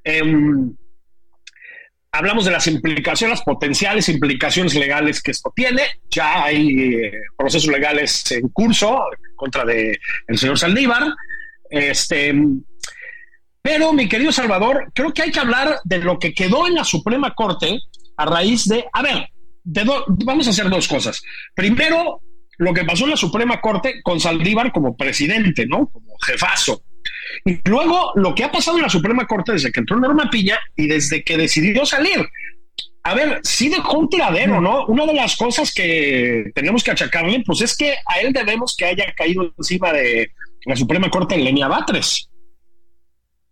[0.02, 0.74] Em,
[2.12, 5.82] hablamos de las implicaciones, las potenciales implicaciones legales que esto tiene.
[6.10, 9.02] Ya hay eh, procesos legales en curso
[9.34, 11.14] contra de el señor Saldívar.
[11.70, 12.34] Este,
[13.62, 16.84] pero, mi querido Salvador, creo que hay que hablar de lo que quedó en la
[16.84, 17.80] Suprema Corte
[18.16, 19.28] a raíz de, a ver,
[19.64, 21.22] de vamos a hacer dos cosas.
[21.54, 22.20] Primero,
[22.58, 25.88] lo que pasó en la Suprema Corte con Saldívar como presidente, ¿no?
[25.88, 26.82] Como jefazo.
[27.44, 30.58] Y luego lo que ha pasado en la Suprema Corte desde que entró Norma Piña
[30.76, 32.28] y desde que decidió salir.
[33.02, 34.86] A ver, sí dejó un tiradero, ¿no?
[34.86, 38.86] Una de las cosas que tenemos que achacarle, pues es que a él debemos que
[38.86, 40.30] haya caído encima de
[40.64, 42.30] la Suprema Corte en Lenia Batres.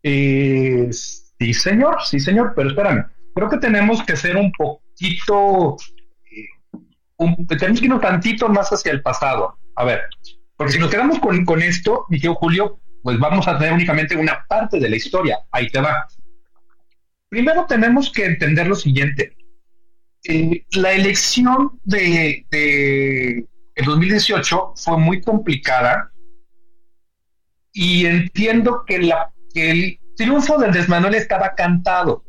[0.03, 3.05] Eh, sí, señor, sí, señor, pero espérame.
[3.35, 5.77] Creo que tenemos que ser un poquito,
[7.49, 9.59] tenemos que irnos tantito más hacia el pasado.
[9.77, 10.03] A ver,
[10.57, 14.45] porque si nos quedamos con, esto, mi tío Julio, pues vamos a tener únicamente una
[14.49, 15.39] parte de la historia.
[15.51, 16.07] Ahí te va.
[17.29, 19.37] Primero tenemos que entender lo siguiente.
[20.25, 26.13] Eh, la elección de, de el 2018 fue muy complicada
[27.73, 28.97] y entiendo que,
[29.55, 32.25] el triunfo del desmanuel estaba cantado.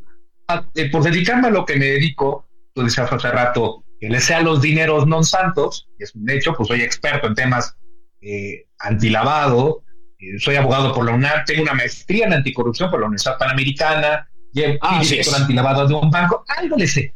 [0.76, 4.42] Eh, por dedicarme a lo que me dedico, tú decías hace rato, que le sea
[4.42, 7.78] los dineros non santos, y es un hecho, pues soy experto en temas
[8.20, 9.86] eh, antilavado,
[10.20, 14.28] eh, soy abogado por la UNAM, tengo una maestría en anticorrupción por la Universidad Panamericana,
[14.52, 17.16] y ah, director antilavado de un banco, algo le sé.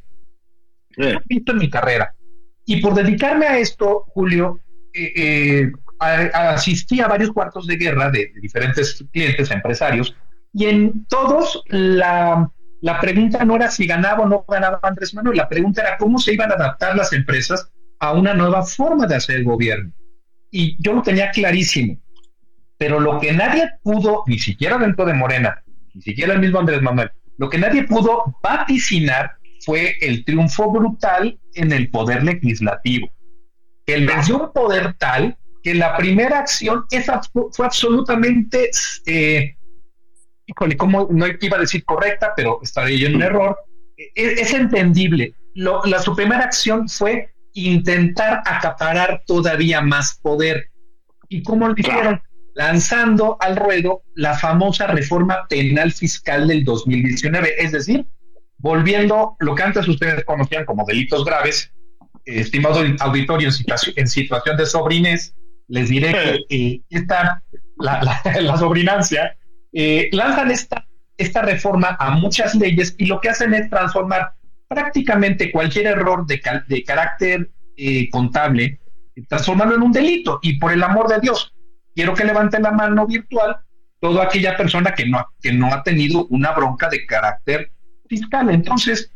[0.95, 2.15] He visto en mi carrera.
[2.65, 4.61] Y por dedicarme a esto, Julio,
[4.93, 10.15] eh, eh, asistí a varios cuartos de guerra de, diferentes clientes, empresarios,
[10.53, 12.49] y en todos la,
[12.81, 16.19] la pregunta no era si ganaba o no ganaba Andrés Manuel, la pregunta era cómo
[16.19, 19.91] se iban a adaptar las empresas a una nueva forma de hacer gobierno.
[20.51, 21.97] Y yo lo tenía clarísimo.
[22.77, 25.63] Pero lo que nadie pudo, ni siquiera dentro de Morena,
[25.93, 31.39] ni siquiera el mismo Andrés Manuel, lo que nadie pudo vaticinar fue el triunfo brutal
[31.55, 33.09] en el poder legislativo.
[33.87, 36.85] Él venció un poder tal que la primera acción
[37.51, 38.69] fue absolutamente,
[39.05, 39.56] eh,
[40.47, 43.57] híjole, como no iba a decir correcta, pero estaría yo en un error,
[43.95, 45.35] e, es, entendible.
[45.53, 50.71] la, su primera acción fue intentar acaparar todavía más poder.
[51.29, 52.21] ¿Y cómo lo hicieron?
[52.57, 58.07] lanzando al ruedo la famosa reforma penal fiscal del 2019, es decir,
[58.57, 61.71] volviendo lo que antes ustedes conocían como delitos graves,
[62.25, 63.49] estimado auditorio
[63.95, 65.35] en situación, de sobrinés,
[65.67, 67.43] les diré que eh, esta,
[67.77, 68.01] la,
[68.41, 69.36] la, sobrinancia,
[69.73, 70.85] eh, lanzan esta,
[71.17, 74.33] esta reforma a muchas leyes y lo que hacen es transformar
[74.67, 78.79] prácticamente cualquier error de, de carácter eh, contable,
[79.27, 80.39] transformarlo en un delito.
[80.41, 81.53] Y por el amor de Dios,
[81.95, 83.57] quiero que levante la mano virtual
[83.99, 87.71] toda aquella persona que no, que no ha tenido una bronca de carácter
[88.07, 88.49] fiscal.
[88.49, 89.11] Entonces,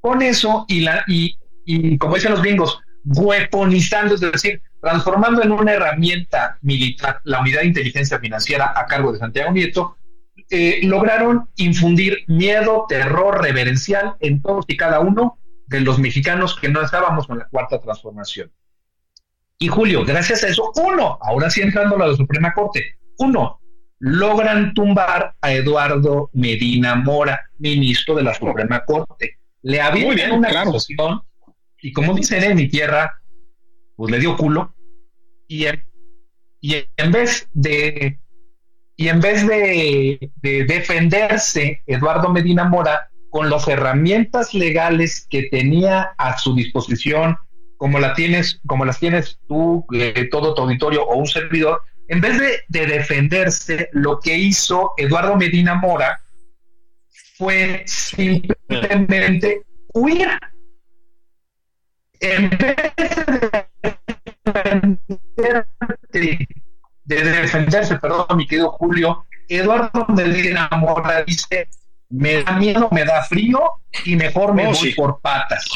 [0.00, 5.52] con eso y, la, y, y como dicen los gringos, weaponizando, es decir, transformando en
[5.52, 9.96] una herramienta militar la unidad de inteligencia financiera a cargo de Santiago Nieto,
[10.48, 16.68] eh, lograron infundir miedo, terror reverencial en todos y cada uno de los mexicanos que
[16.68, 18.50] no estábamos con la cuarta transformación.
[19.58, 23.60] Y Julio, gracias a eso, uno, ahora sí entrando a la Suprema Corte, uno,
[24.00, 29.38] logran tumbar a Eduardo Medina Mora, ministro de la Suprema Corte.
[29.62, 30.72] Le había una claro.
[31.82, 33.20] y como dicen en mi tierra,
[34.00, 34.74] pues le dio culo.
[35.46, 35.84] Y en,
[36.62, 38.18] en vez de
[38.96, 46.14] y en vez de, de defenderse Eduardo Medina Mora con las herramientas legales que tenía
[46.16, 47.36] a su disposición
[47.76, 52.22] como, la tienes, como las tienes tú, eh, todo tu auditorio o un servidor, en
[52.22, 56.22] vez de, defenderse, lo que hizo Eduardo Medina Mora
[57.36, 60.28] fue simplemente huir.
[62.20, 63.69] En vez de
[67.04, 71.68] de defenderse, perdón, mi querido Julio, Eduardo Medina Mora dice,
[72.08, 73.60] me da miedo, me da frío
[74.04, 75.66] y mejor me oh, voy por patas.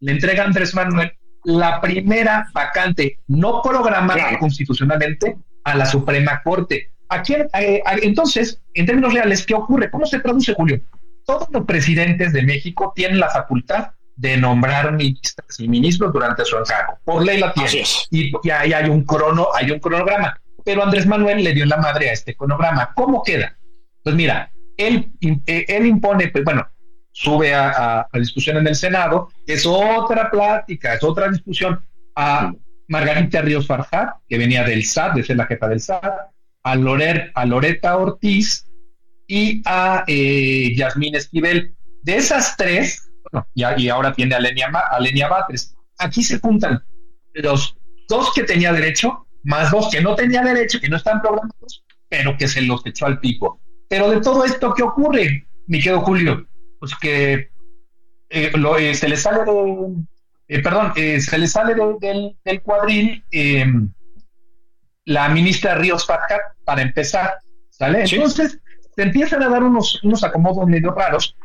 [0.00, 1.12] Le entrega a Andrés Manuel
[1.44, 6.92] la primera vacante no programada constitucionalmente a la Suprema Corte.
[7.08, 9.90] Aquí, eh, entonces, en términos reales, ¿qué ocurre?
[9.90, 10.80] ¿Cómo se traduce, Julio?
[11.24, 16.58] Todos los presidentes de México tienen la facultad de nombrar ministros y ministros durante su
[16.58, 16.98] encargo.
[17.04, 17.84] Por ley la tiene.
[18.10, 20.38] Y, y ahí hay un crono, hay un cronograma.
[20.62, 22.92] Pero Andrés Manuel le dio la madre a este cronograma.
[22.94, 23.56] ¿Cómo queda?
[24.04, 25.10] Pues mira, él,
[25.46, 26.68] eh, él impone, pues bueno,
[27.12, 31.80] sube a, discusión en el Senado, es otra plática, es otra discusión
[32.14, 32.52] a
[32.88, 36.12] Margarita Ríos Farjat, que venía del SAT, de ser la jefa del SAT,
[36.62, 38.66] a, Lorer, a Loreta Ortiz
[39.26, 41.74] y a eh, Yasmín Esquivel.
[42.02, 43.09] De esas tres,
[43.54, 46.82] y, ahora tiene a Lenia, a Lenia Batres, aquí se juntan
[47.34, 47.76] los
[48.08, 52.36] dos que tenía derecho, más dos que no tenía derecho, que no están programados, pero
[52.36, 53.60] que se los echó al pico.
[53.88, 56.46] Pero de todo esto, ¿qué ocurre, mi querido Julio?
[56.78, 57.50] Pues que
[58.30, 60.04] eh, lo, eh, se le sale de,
[60.48, 63.24] eh, perdón, se le sale del, del, cuadril
[65.04, 67.38] la ministra Ríos Farcat para empezar,
[67.70, 68.04] ¿sale?
[68.04, 68.60] Entonces
[68.94, 71.36] se empiezan a dar unos, unos acomodos medio raros,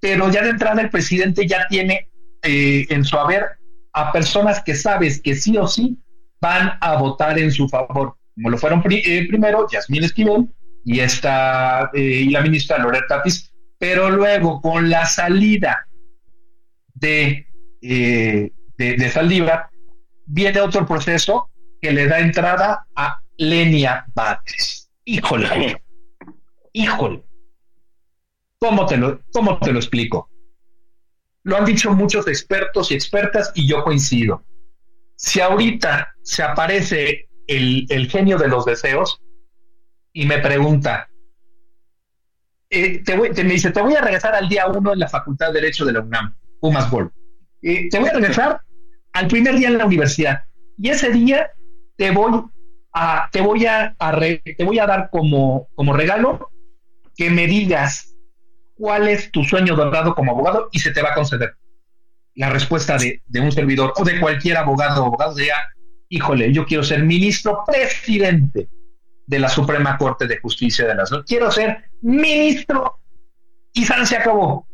[0.00, 2.10] pero ya de entrada el presidente ya tiene
[2.42, 3.56] en su haber
[3.92, 5.98] a personas que sabes que sí o sí
[6.40, 10.48] van a votar en su favor, como lo fueron primero Yasmín Esquivel
[10.84, 15.86] y, esta, y la ministra Loretta Tapis, pero luego con la salida
[16.94, 17.46] de,
[17.82, 19.68] eh, de, Saldívar,
[20.26, 24.90] viene otro proceso que le da entrada a Lenia Batres.
[25.04, 25.82] Híjole,
[26.72, 27.22] híjole.
[28.58, 30.30] ¿Cómo te, lo, ¿Cómo te lo explico?
[31.42, 34.44] Lo han dicho muchos expertos y expertas y yo coincido.
[35.16, 39.22] Si ahorita se aparece el, el genio de los deseos
[40.12, 41.08] y me pregunta,
[42.70, 45.60] eh, te me dice, te voy a regresar al día uno en la Facultad de
[45.60, 46.90] Derecho de la UNAM, Pumas.
[47.62, 48.60] Eh, te voy a regresar
[49.12, 50.44] al primer día en la universidad.
[50.76, 51.50] Y ese día
[51.96, 52.42] te voy
[52.92, 56.50] a, te voy a, te voy a dar como, como regalo
[57.16, 58.15] que me digas
[58.76, 61.56] cuál es tu sueño dorado como abogado y se te va a conceder.
[62.34, 65.34] La respuesta de, un servidor o de cualquier abogado o abogado
[66.08, 68.68] híjole, yo quiero ser ministro presidente
[69.26, 73.00] de la Suprema Corte de Justicia de las Quiero ser ministro
[73.72, 74.66] y San se acabó.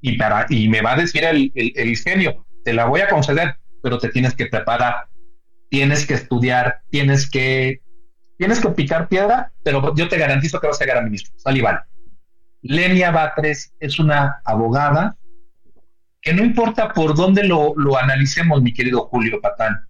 [0.00, 3.56] Y, para, y me va a decir el, el, genio, te la voy a conceder,
[3.82, 5.08] pero te tienes que preparar,
[5.70, 7.80] tienes que estudiar, tienes que,
[8.36, 11.32] tienes que picar piedra, pero yo te garantizo que vas a llegar a ministro.
[11.36, 11.80] Saliván.
[12.62, 15.16] Lenia Batres es una abogada
[16.20, 19.86] que no importa por dónde lo, lo analicemos, mi querido Julio Patán,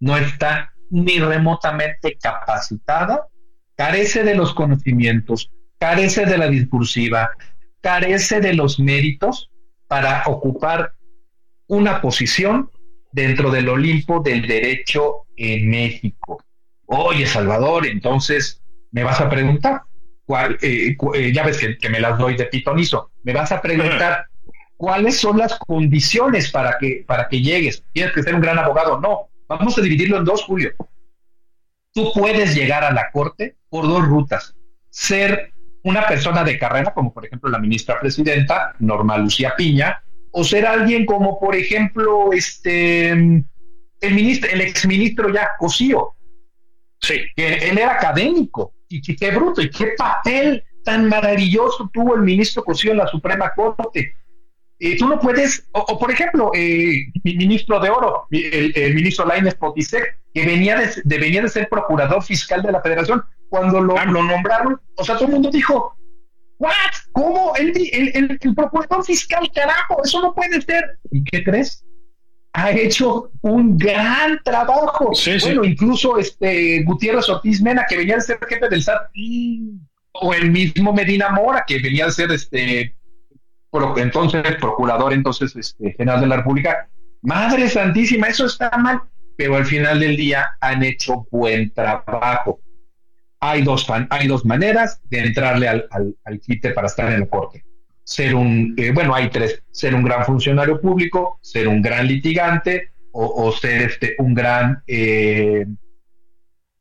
[0.00, 3.26] no está ni remotamente capacitada,
[3.74, 7.30] carece de los conocimientos, carece de la discursiva,
[7.80, 9.50] carece de los méritos
[9.86, 10.92] para ocupar
[11.66, 12.70] una posición
[13.12, 16.44] dentro del Olimpo del derecho en México.
[16.86, 19.82] Oye, Salvador, entonces me vas a preguntar,
[20.28, 24.26] cuál, eh, eh, ya ves que, me las doy de pitonizo, me vas a preguntar
[24.76, 27.82] cuáles son las condiciones para que, para que llegues.
[27.92, 29.00] ¿Tienes que ser un gran abogado?
[29.00, 30.72] No, Vamos a dividirlo en dos, Julio.
[31.94, 34.54] Tú puedes llegar a la Corte por dos rutas.
[34.90, 40.44] Ser una persona de carrera, como por ejemplo la ministra presidenta, Norma Lucía Piña, o
[40.44, 46.14] ser alguien como por ejemplo este el ministro, el exministro ya Cosío.
[47.00, 47.22] Sí.
[47.34, 48.74] Que él era académico.
[48.88, 53.52] Y qué bruto, y qué papel tan maravilloso tuvo el ministro Cosío en la Suprema
[53.54, 54.14] Corte
[54.80, 59.56] eh, tú no puedes, o, por ejemplo, eh, mi ministro de Oro, el, ministro Laines
[59.56, 64.22] Potisek, que venía de, venía de ser procurador fiscal de la federación, cuando lo, lo
[64.22, 65.96] nombraron, o sea, todo el mundo dijo,
[66.58, 66.72] ¿what?
[67.10, 67.54] ¿Cómo?
[67.56, 70.98] El, el, el, procurador fiscal, carajo, eso no puede ser.
[71.10, 71.84] ¿Y qué crees?
[72.58, 75.12] Ha hecho un gran trabajo.
[75.42, 79.12] bueno, incluso este Gutiérrez Ortiz Mena, que venía de ser jefe del SAT,
[80.12, 82.96] o el mismo Medina Mora, que venía de ser este
[83.96, 86.88] entonces procurador entonces este, general de la República.
[87.22, 89.02] Madre Santísima, eso está mal,
[89.36, 92.60] pero al final del día han hecho buen trabajo.
[93.38, 95.86] Hay dos, hay dos maneras de entrarle al,
[96.24, 97.64] al, quite para estar en la corte.
[98.08, 102.92] Ser un, eh, bueno, hay tres, ser un gran funcionario público, ser un gran litigante
[103.12, 104.82] o, ser este, un gran...
[104.86, 105.66] Eh,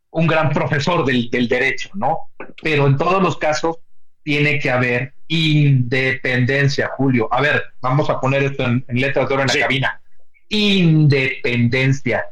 [0.10, 2.32] un gran profesor del, del derecho, ¿no?
[2.64, 3.78] Pero en todos los casos
[4.24, 7.28] tiene que haber independencia, Julio.
[7.32, 10.02] A ver, vamos a poner esto en, letras de oro en la cabina.
[10.50, 12.26] Independencia.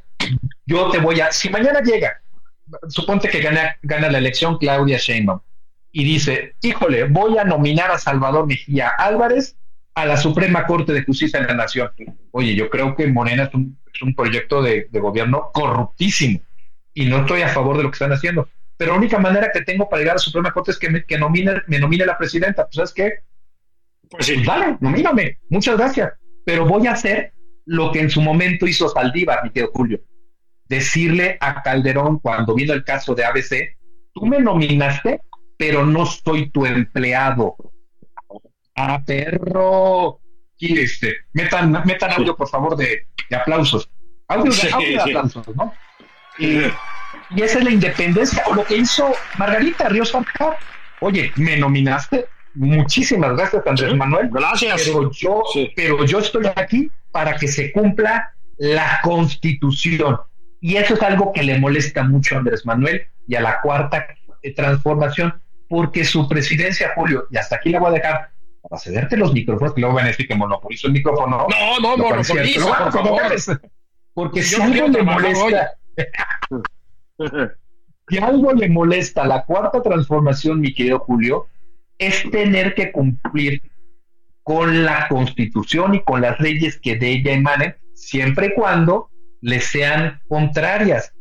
[0.65, 2.21] Yo te voy a, si mañana llega
[2.87, 5.39] suponte que gana, gana la elección Claudia Sheinbaum
[5.97, 9.55] y dice, híjole, voy a nominar a Salvador Mejía Álvarez
[9.93, 11.89] a la Suprema Corte de Justicia de la Nación.
[12.31, 16.41] Oye, yo creo que Morena es un, es un proyecto de, de, gobierno corruptísimo
[16.93, 18.49] y no estoy a favor de lo que están haciendo.
[18.75, 21.05] Pero la única manera que tengo para llegar a la Suprema Corte es que me,
[21.05, 22.65] que nomine, me nomine la presidenta.
[22.65, 23.13] Pues, ¿sabes qué?
[24.09, 24.33] Pues, sí.
[24.33, 25.39] pues dale, nomíname.
[25.49, 26.11] Muchas gracias.
[26.45, 27.31] Pero voy a hacer
[27.63, 30.01] lo que en su momento hizo Saldívar, mi tío Julio.
[30.65, 33.77] Decirle a Calderón cuando vino el caso de ABC,
[34.13, 35.21] tú me nominaste
[35.57, 37.55] pero no soy tu empleado.
[38.75, 40.19] Ah, perro.
[40.57, 43.89] Y este, metan, metan audio, por favor, de, de aplausos.
[44.27, 45.73] Audio, de, audio de aplausos, ¿no?
[46.37, 46.61] Y,
[47.35, 50.57] y, esa es la independencia, o lo que hizo Margarita Ríos Farjar.
[51.01, 52.25] Oye, me nominaste.
[52.55, 54.29] Muchísimas gracias, Andrés Manuel.
[54.31, 54.83] Gracias.
[54.85, 55.43] Pero yo,
[55.75, 60.19] pero yo estoy aquí para que se cumpla la constitución.
[60.61, 64.07] Y eso es algo que le molesta mucho a Andrés Manuel y a la cuarta
[64.53, 69.33] transformación porque su presidencia, Julio, y hasta aquí la voy a dejar para cederte los
[69.33, 71.47] micrófonos, que luego van a decir que monopolizo el micrófono.
[71.49, 73.21] No, no, monopolizo, por favor.
[74.13, 75.71] Porque si algo le molesta,
[78.07, 81.47] si algo le molesta la cuarta transformación, mi querido Julio,
[81.97, 83.61] es tener que cumplir
[84.43, 89.09] con la constitución y con las leyes que de ella emanen, siempre y cuando
[89.41, 91.13] le sean contrarias.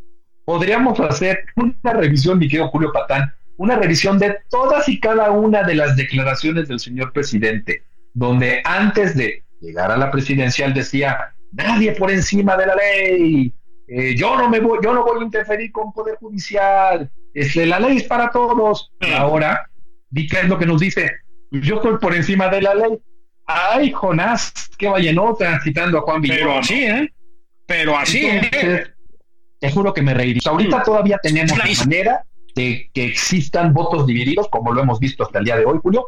[0.45, 5.62] Podríamos hacer una revisión, mi querido Julio Patán, una revisión de todas y cada una
[5.62, 11.92] de las declaraciones del señor presidente, donde antes de llegar a la presidencial decía, nadie
[11.92, 13.55] por encima de la ley,
[13.86, 17.80] eh, yo no me voy, yo no voy a interferir con poder judicial, este, la
[17.80, 18.92] ley es para todos.
[19.00, 19.68] Y ahora,
[20.11, 21.11] di qué es lo que nos dice,
[21.50, 22.98] yo estoy por encima de la ley.
[23.46, 26.40] Ay, Jonás, qué vallenota, citando a Juan Villoro.
[26.40, 27.12] Pero así, ¿eh?
[27.66, 28.86] Pero así, ¿eh?
[29.61, 30.40] Te juro que me reiría.
[30.44, 32.24] ahorita todavía tenemos la manera
[32.55, 36.07] de que existan votos divididos, como lo hemos visto hasta el día de hoy, Julio.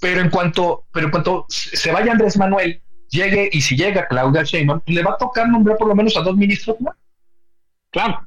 [0.00, 4.42] Pero en cuanto, pero en cuanto se vaya Andrés Manuel, llegue y si llega Claudia
[4.42, 6.96] Sheinbaum, le va a tocar nombrar por lo menos a dos ministros más.
[7.90, 8.26] Claro.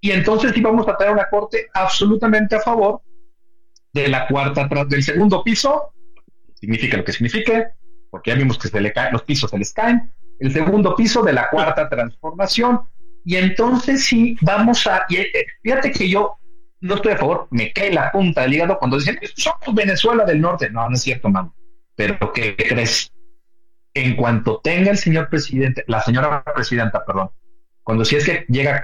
[0.00, 3.02] Y entonces íbamos a tener una corte absolutamente a favor
[3.92, 5.92] de la cuarta, del segundo piso,
[6.54, 7.68] significa lo que signifique,
[8.10, 11.22] porque ya vimos que se le caen, los pisos se les caen, el segundo piso
[11.22, 12.80] de la cuarta transformación,
[13.24, 16.38] y entonces sí vamos a, y, eh, fíjate que yo
[16.80, 20.40] no estoy a favor, me cae la punta del hígado cuando dicen, somos Venezuela del
[20.40, 20.70] Norte.
[20.70, 21.54] No, no es cierto, mano.
[21.94, 23.12] Pero ¿qué crees?
[23.92, 27.30] En cuanto tenga el señor presidente, la señora presidenta, perdón,
[27.82, 28.80] cuando si es que llega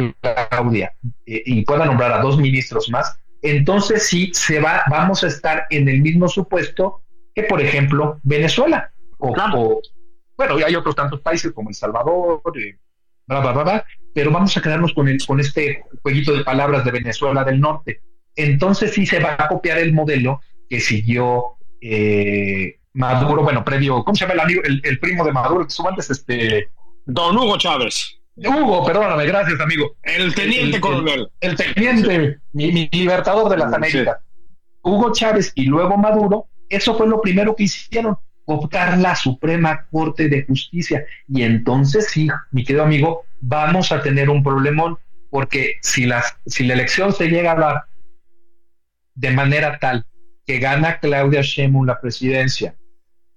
[0.51, 0.95] Claudia
[1.27, 5.67] eh, y pueda nombrar a dos ministros más, entonces sí se va, vamos a estar
[5.71, 7.03] en el mismo supuesto
[7.35, 8.93] que, por ejemplo, Venezuela.
[9.19, 9.81] O, o
[10.37, 12.77] bueno, hay otros tantos países como El Salvador, eh,
[13.27, 13.85] bla, bla, bla,
[14.17, 18.01] pero vamos a quedarnos con, el, con este jueguito de palabras de Venezuela del Norte.
[18.35, 20.41] Entonces sí se va a copiar el modelo
[20.71, 25.67] que siguió eh, Maduro, bueno, previo, ¿cómo se llama el amigo, el, primo de Maduro?
[25.67, 26.71] Que antes, este...
[27.05, 28.19] Don Hugo Chávez.
[28.37, 29.95] Hugo, perdóname, gracias, amigo.
[30.03, 31.29] El teniente coronel.
[31.41, 34.17] El, teniente, mi, libertador de las Américas.
[34.81, 38.17] Hugo Chávez y luego Maduro, eso fue lo primero que hicieron
[38.47, 41.05] optar la Suprema Corte de Justicia.
[41.29, 44.99] Y entonces sí, mi querido amigo, vamos a tener un problemón,
[45.31, 47.85] porque si, las, si la elección se llega a dar
[49.15, 50.07] de manera tal
[50.47, 52.77] que gana Claudia Sheinbaum la presidencia,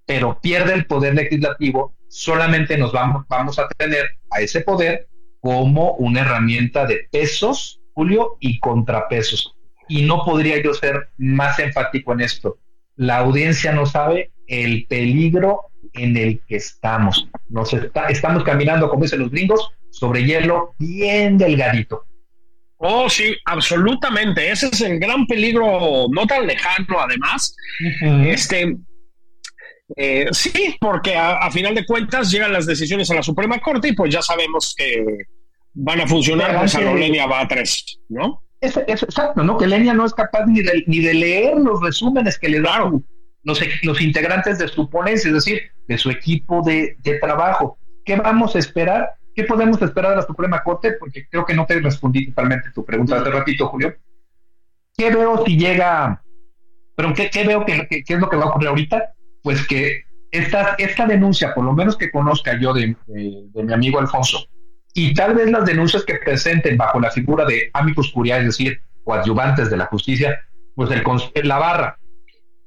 [0.06, 5.08] pero pierde el poder legislativo, solamente nos vamos, vamos a tener a ese poder
[5.40, 9.54] como una herramienta de pesos, Julio, y contrapesos.
[9.88, 12.58] Y no podría yo ser más enfático en esto.
[12.94, 17.28] La audiencia no sabe el peligro en el que estamos.
[17.48, 17.72] Nos
[18.08, 22.04] estamos caminando, como dicen los gringos, sobre hielo bien delgadito.
[22.76, 24.50] Oh, sí, absolutamente.
[24.50, 27.54] Ese es el gran peligro, no tan lejano, además.
[28.26, 28.76] Este,
[29.96, 33.92] eh, sí, porque a, final de cuentas llegan las decisiones a la Suprema Corte y
[33.92, 35.04] pues ya sabemos que
[35.74, 38.42] van a funcionar con Salolenia va a tres, ¿no?
[38.60, 39.56] Es, exacto, ¿no?
[39.56, 42.90] Que Lenia no es capaz ni de, ni de leer los resúmenes que le da
[43.42, 47.78] los, los integrantes de su ponencia, es decir, de su equipo de, trabajo.
[48.04, 49.14] ¿Qué vamos a esperar?
[49.34, 50.92] ¿Qué podemos esperar de la Suprema Corte?
[50.92, 53.94] Porque creo que no te respondí totalmente tu pregunta hace ratito, Julio.
[54.96, 56.22] ¿Qué veo si llega,
[56.96, 59.14] pero qué, veo que, es lo que va a ocurrir ahorita?
[59.42, 64.46] Pues que esta, esta denuncia, por lo menos que conozca yo de, mi amigo Alfonso,
[64.92, 68.82] y tal vez las denuncias que presenten bajo la figura de amicus curiae, es decir,
[69.04, 70.40] coadyuvantes de la justicia,
[70.74, 71.99] pues el, la barra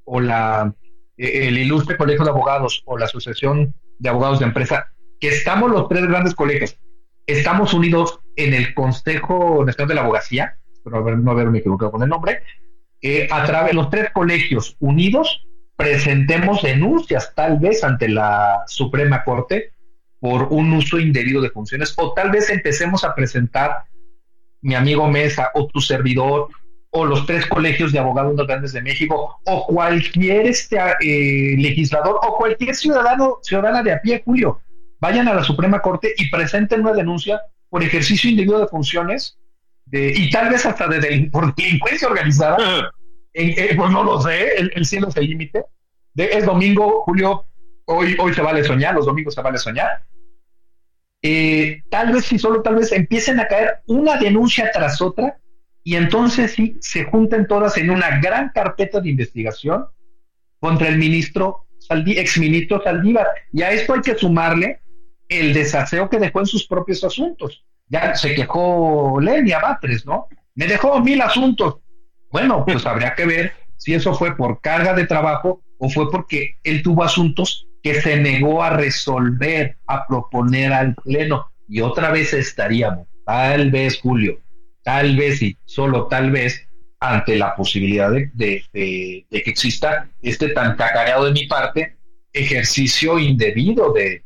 [0.05, 0.73] o la,
[1.17, 4.87] e, el ilustre colegio de abogados o la asociación de abogados de empresa,
[5.19, 6.77] que estamos los tres grandes colegios,
[7.25, 12.41] estamos unidos en el Consejo Nacional de la Abogacía, no haberme equivocado con el nombre,
[13.01, 15.45] eh, a través de los tres colegios unidos
[15.75, 19.73] presentemos denuncias tal vez ante la Suprema Corte
[20.19, 23.83] por un uso indebido de funciones o tal vez empecemos a presentar
[24.61, 26.47] mi amigo Mesa o tu servidor
[26.95, 32.19] o los tres colegios de abogados más grandes de México o cualquier este, eh, legislador
[32.21, 34.61] o cualquier ciudadano ciudadana de a pie, Julio,
[34.99, 39.39] vayan a la Suprema Corte y presenten una denuncia por ejercicio indebido de funciones
[39.85, 42.57] de, y tal vez hasta de, por delincuencia organizada.
[43.35, 45.65] Eh, pues no lo sé, el, cielo es el límite.
[46.15, 47.47] Es domingo, Julio,
[47.85, 50.03] hoy, hoy se vale soñar, los domingos se vale soñar.
[51.19, 55.39] Eh, tal vez, si solo tal vez empiecen a caer una denuncia tras otra
[55.83, 59.85] y entonces sí se junten todas en una gran carpeta de investigación
[60.59, 63.27] contra el ministro, ex exministro Saldívar.
[63.51, 64.79] Y a esto hay que sumarle
[65.27, 67.65] el desaseo que dejó en sus propios asuntos.
[67.87, 70.27] Ya se quejó Lenia Batres, ¿no?
[70.55, 71.79] Me dejó mil asuntos.
[72.31, 76.57] Bueno, pues habría que ver si eso fue por carga de trabajo o fue porque
[76.63, 81.51] él tuvo asuntos que se negó a resolver, a proponer al Pleno.
[81.67, 84.39] Y otra vez estaríamos, tal vez, Julio,
[84.83, 86.67] tal vez y solo tal vez,
[86.99, 91.97] ante la posibilidad de, que exista este tan cacareado de mi parte
[92.31, 94.23] ejercicio indebido de,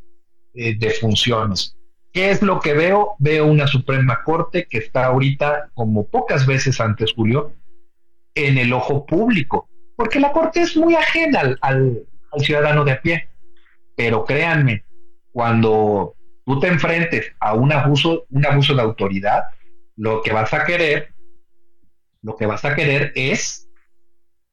[0.54, 1.76] eh, de funciones.
[2.14, 3.16] ¿Qué es lo que veo?
[3.20, 7.54] Veo una Suprema Corte que está ahorita, como pocas veces antes, Julio,
[8.34, 12.04] en el ojo público, porque la Corte es muy ajena al,
[12.40, 13.30] ciudadano de a pie.
[13.96, 14.84] Pero créanme,
[15.32, 19.44] cuando tú te enfrentes a un abuso, un abuso de autoridad,
[19.98, 21.14] lo que vas a querer,
[22.22, 23.68] lo que vas a querer es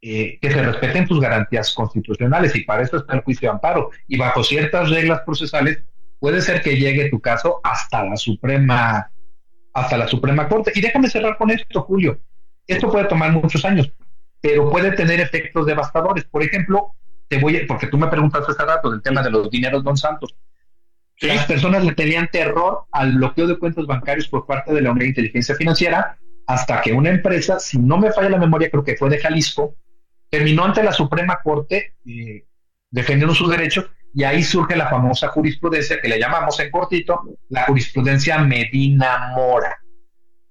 [0.01, 3.91] eh, que se respeten tus garantías constitucionales y para eso está el juicio de amparo.
[4.09, 5.83] Y bajo ciertas reglas procesales
[6.19, 9.11] puede ser que llegue tu caso hasta la Suprema,
[9.73, 10.73] hasta la Suprema Corte.
[10.75, 12.19] Y déjame cerrar con esto, Julio.
[12.67, 13.93] Esto puede tomar muchos años,
[14.41, 16.25] pero puede tener efectos devastadores.
[16.25, 16.95] Por ejemplo,
[17.29, 20.35] te voy, porque tú me preguntaste hace rato del tema de los dineros Don Santos.
[21.25, 25.05] Las personas le tenían terror al bloqueo de cuentas bancarios por parte de la Unidad
[25.05, 28.97] de Inteligencia Financiera hasta que una empresa, si no me falla la memoria, creo que
[28.97, 29.75] fue de Jalisco,
[30.29, 32.45] terminó ante la Suprema Corte eh,
[32.91, 37.65] defendiendo sus derechos y ahí surge la famosa jurisprudencia que le llamamos en cortito la
[37.65, 39.79] jurisprudencia Medina Mora,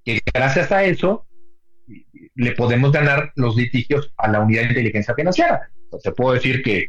[0.04, 1.28] que gracias a eso
[2.36, 5.70] le podemos ganar los litigios a la unidad de inteligencia financiera.
[6.02, 6.88] te puedo decir que,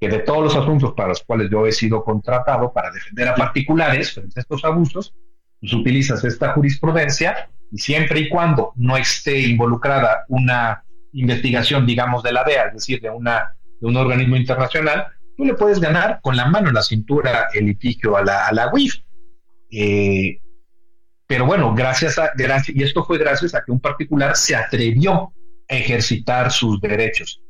[0.00, 3.34] que, de todos los asuntos para los cuales yo he sido contratado para defender a
[3.34, 5.14] particulares frente a estos abusos,
[5.60, 12.32] pues utilizas esta jurisprudencia y siempre y cuando no esté involucrada una investigación, digamos, de
[12.32, 16.36] la DEA, es decir, de, una, de un organismo internacional, tú le puedes ganar con
[16.36, 18.96] la mano en la cintura el litigio a la, a la UIF.
[19.70, 20.38] Eh,
[21.26, 25.32] pero bueno, gracias a, gracias, y esto fue gracias a que un particular se atrevió
[25.68, 27.40] a ejercitar sus derechos.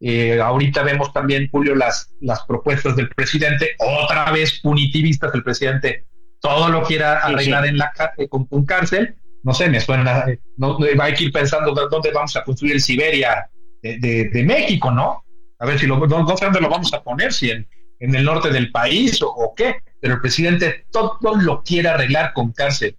[0.00, 6.06] Eh, ahorita vemos también, Julio, las, las propuestas del presidente, otra vez punitivistas, el presidente
[6.40, 9.16] todo lo quiera arreglar en la eh, con, cárcel.
[9.42, 12.80] No sé, me suena, eh, no, hay que ir pensando dónde vamos a construir el
[12.80, 13.50] Siberia
[13.82, 15.24] de, México, ¿no?
[15.58, 17.66] A ver si lo, dónde lo vamos a poner, si en,
[17.98, 22.52] en el norte del país o qué pero el presidente todo lo quiere arreglar con
[22.52, 22.96] cárcel.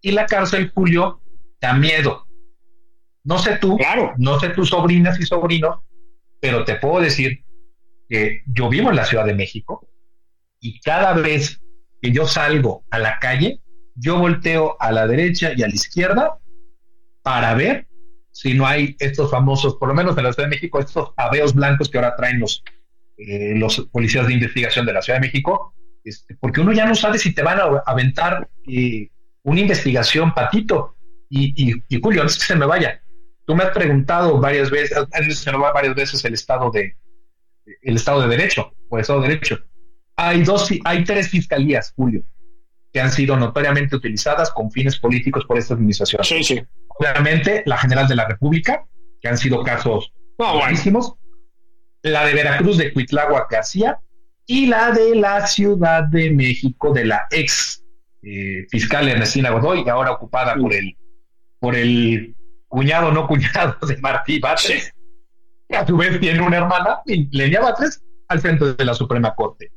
[0.00, 1.20] Y la cárcel, Julio,
[1.60, 2.26] da miedo.
[3.24, 4.14] No sé tú, claro.
[4.16, 5.80] no sé tus sobrinas y sobrinos,
[6.40, 7.44] pero te puedo decir
[8.08, 9.88] que yo vivo en la Ciudad de México
[10.60, 11.60] y cada vez
[12.02, 13.60] que yo salgo a la calle,
[13.94, 16.38] yo volteo a la derecha y a la izquierda
[17.22, 17.86] para ver
[18.32, 21.54] si no hay estos famosos, por lo menos en la Ciudad de México, estos abeos
[21.54, 22.62] blancos que ahora traen los,
[23.18, 25.74] eh, los policías de investigación de la Ciudad de México,
[26.04, 29.10] este, porque uno ya no sabe si te van a aventar eh,
[29.42, 30.96] una investigación, Patito.
[31.28, 33.00] Y, y, Julio, antes que se me vaya,
[33.50, 34.96] tú me has preguntado varias veces,
[35.40, 36.96] se me va varias veces el estado de
[37.82, 39.58] el estado de derecho o el estado de derecho.
[40.14, 42.22] Hay dos, hay tres fiscalías, Julio,
[42.92, 46.22] que han sido notoriamente utilizadas con fines políticos por esta administración.
[46.22, 46.62] Sí, sí.
[46.96, 48.86] Obviamente, la General de la República,
[49.20, 51.14] que han sido casos buenísimos.
[52.02, 53.98] La de Veracruz de Cuitlagua García
[54.46, 57.84] y la de la Ciudad de México de la ex
[58.22, 60.96] eh, fiscal Ernestina Godoy, ahora ocupada por el,
[61.58, 62.36] por el
[62.70, 64.92] cuñado no cuñado de Martí Batres,
[65.68, 69.70] que a su vez tiene una hermana, Lenia Batres, al frente de la Suprema Corte.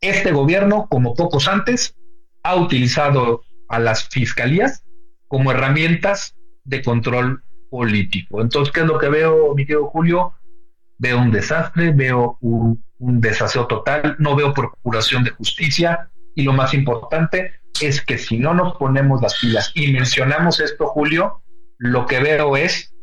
[0.00, 1.96] Este gobierno, como pocos antes,
[2.42, 4.84] ha utilizado a las fiscalías
[5.28, 8.40] como herramientas de control político.
[8.40, 10.34] Entonces, ¿qué es lo que veo, mi querido Julio?
[10.98, 16.52] Veo un desastre, veo un un desaseo total, no veo procuración de justicia y lo
[16.52, 21.42] más importante, es que si no nos ponemos las pilas y mencionamos esto, Julio,
[21.78, 22.94] lo que veo es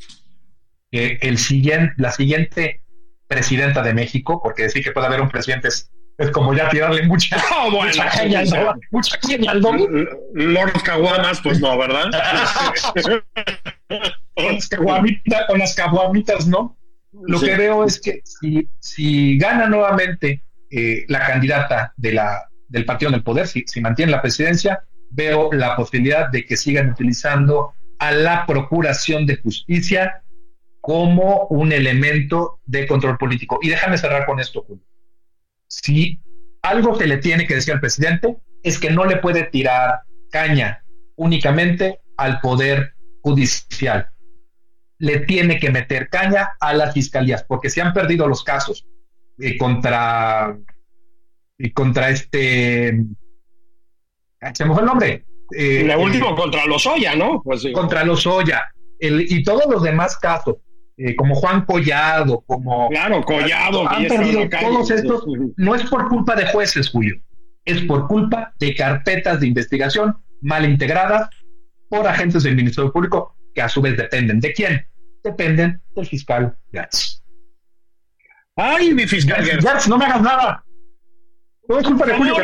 [0.92, 2.82] que el siguiente, la siguiente
[3.28, 5.90] presidenta de México, porque decir que puede haber un presidente es,
[6.34, 9.62] como ya tirarle mucha, oh, bueno, mucha caña al mucha caña al
[10.34, 12.12] Lord Caguamas, pues no, ¿verdad?
[14.36, 16.78] con, las caguamitas, con las caguamitas, ¿no?
[17.12, 22.86] Lo que veo es que si, si gana nuevamente eh, la candidata de la, del
[22.86, 26.90] partido en el poder, si, si mantiene la presidencia, veo la posibilidad de que sigan
[26.90, 30.24] utilizando a la Procuración de Justicia
[30.82, 33.60] como un elemento de control político.
[33.62, 34.84] Y déjame cerrar con esto, Julio.
[35.68, 36.20] Si
[36.64, 40.84] algo que le tiene que decir al presidente es que no le puede tirar caña
[41.16, 44.10] únicamente al poder judicial.
[44.98, 48.88] Le tiene que meter caña a las fiscalías, porque se han perdido los casos
[49.40, 50.58] eh, contra,
[51.60, 53.06] y contra este...
[54.56, 55.26] Se me fue el nombre.
[55.58, 57.42] Eh, el último contra los Oya, ¿no?
[57.44, 58.62] Pues, contra los Oya.
[59.00, 60.58] y todos los demás casos.
[61.04, 62.90] Eh, como Juan Collado, como...
[62.90, 63.90] Claro, Collado.
[63.90, 65.24] Han perdido todos estos,
[65.58, 67.16] no es por culpa de jueces, Julio,
[67.66, 71.30] es por culpa de carpetas de investigación mal integradas
[71.90, 74.40] por agentes del Ministerio Público que a su vez dependen.
[74.40, 74.86] ¿De quién?
[75.24, 77.24] Dependen del fiscal Gatz.
[78.56, 80.64] Ay, mi fiscal Gatz, no me hagas nada.
[81.68, 82.36] No es culpa de Julio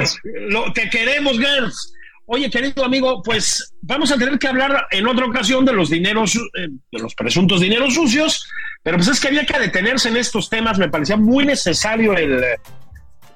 [0.50, 1.94] Lo, te queremos, Gertz.
[2.30, 6.36] Oye, querido amigo, pues vamos a tener que hablar en otra ocasión de los dineros,
[6.36, 8.46] eh, de los presuntos dineros sucios,
[8.84, 12.44] pero pues es que había que detenerse en estos temas, me parecía muy necesario el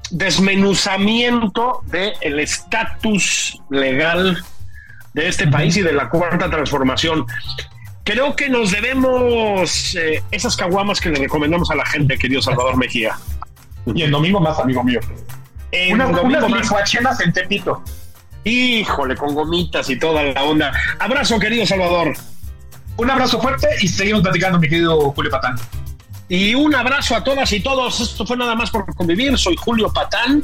[0.09, 4.43] desmenuzamiento del estatus legal
[5.13, 7.25] de este país y de la cuarta transformación.
[8.03, 12.75] Creo que nos debemos eh, esas caguamas que le recomendamos a la gente, querido Salvador
[12.75, 13.17] Mejía.
[13.95, 14.99] Y el domingo más, amigo mío.
[15.71, 17.81] En Una, domingo unas en Tepito.
[18.43, 20.71] Híjole, con gomitas y toda la onda.
[20.99, 22.13] Abrazo, querido Salvador.
[22.97, 25.55] Un abrazo fuerte y seguimos platicando, mi querido Julio Patán.
[26.27, 27.99] Y un abrazo a todas y todos.
[27.99, 29.37] Esto fue nada más por convivir.
[29.37, 30.41] Soy Julio Patán.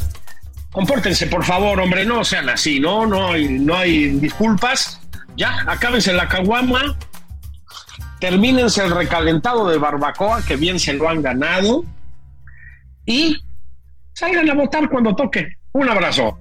[0.71, 3.05] Compórtense, por favor, hombre, no sean así, ¿no?
[3.05, 4.99] No hay, no hay disculpas.
[5.35, 6.97] Ya, acábense la caguama.
[8.19, 11.85] Termínense el recalentado de barbacoa, que bien se lo han ganado.
[13.05, 13.37] Y
[14.13, 15.47] salgan a votar cuando toque.
[15.71, 16.37] Un abrazo.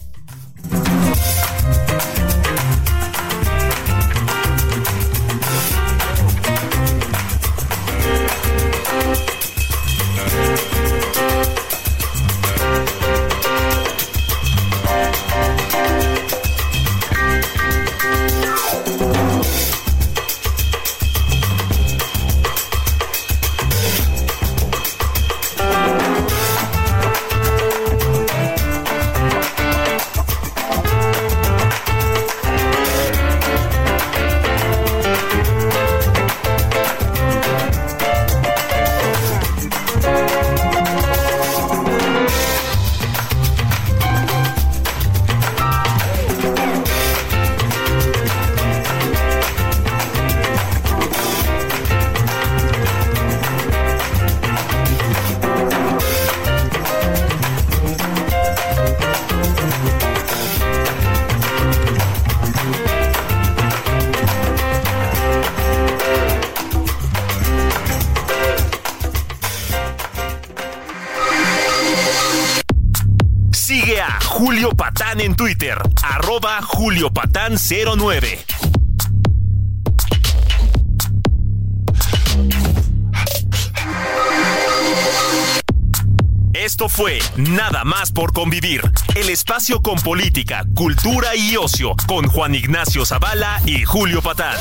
[86.97, 88.81] Fue Nada más por convivir,
[89.15, 94.57] el espacio con política, cultura y ocio, con Juan Ignacio Zavala y Julio Patán.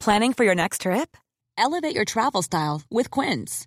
[0.00, 1.16] Planning for your next trip?
[1.58, 3.66] Elevate your travel style with Quince.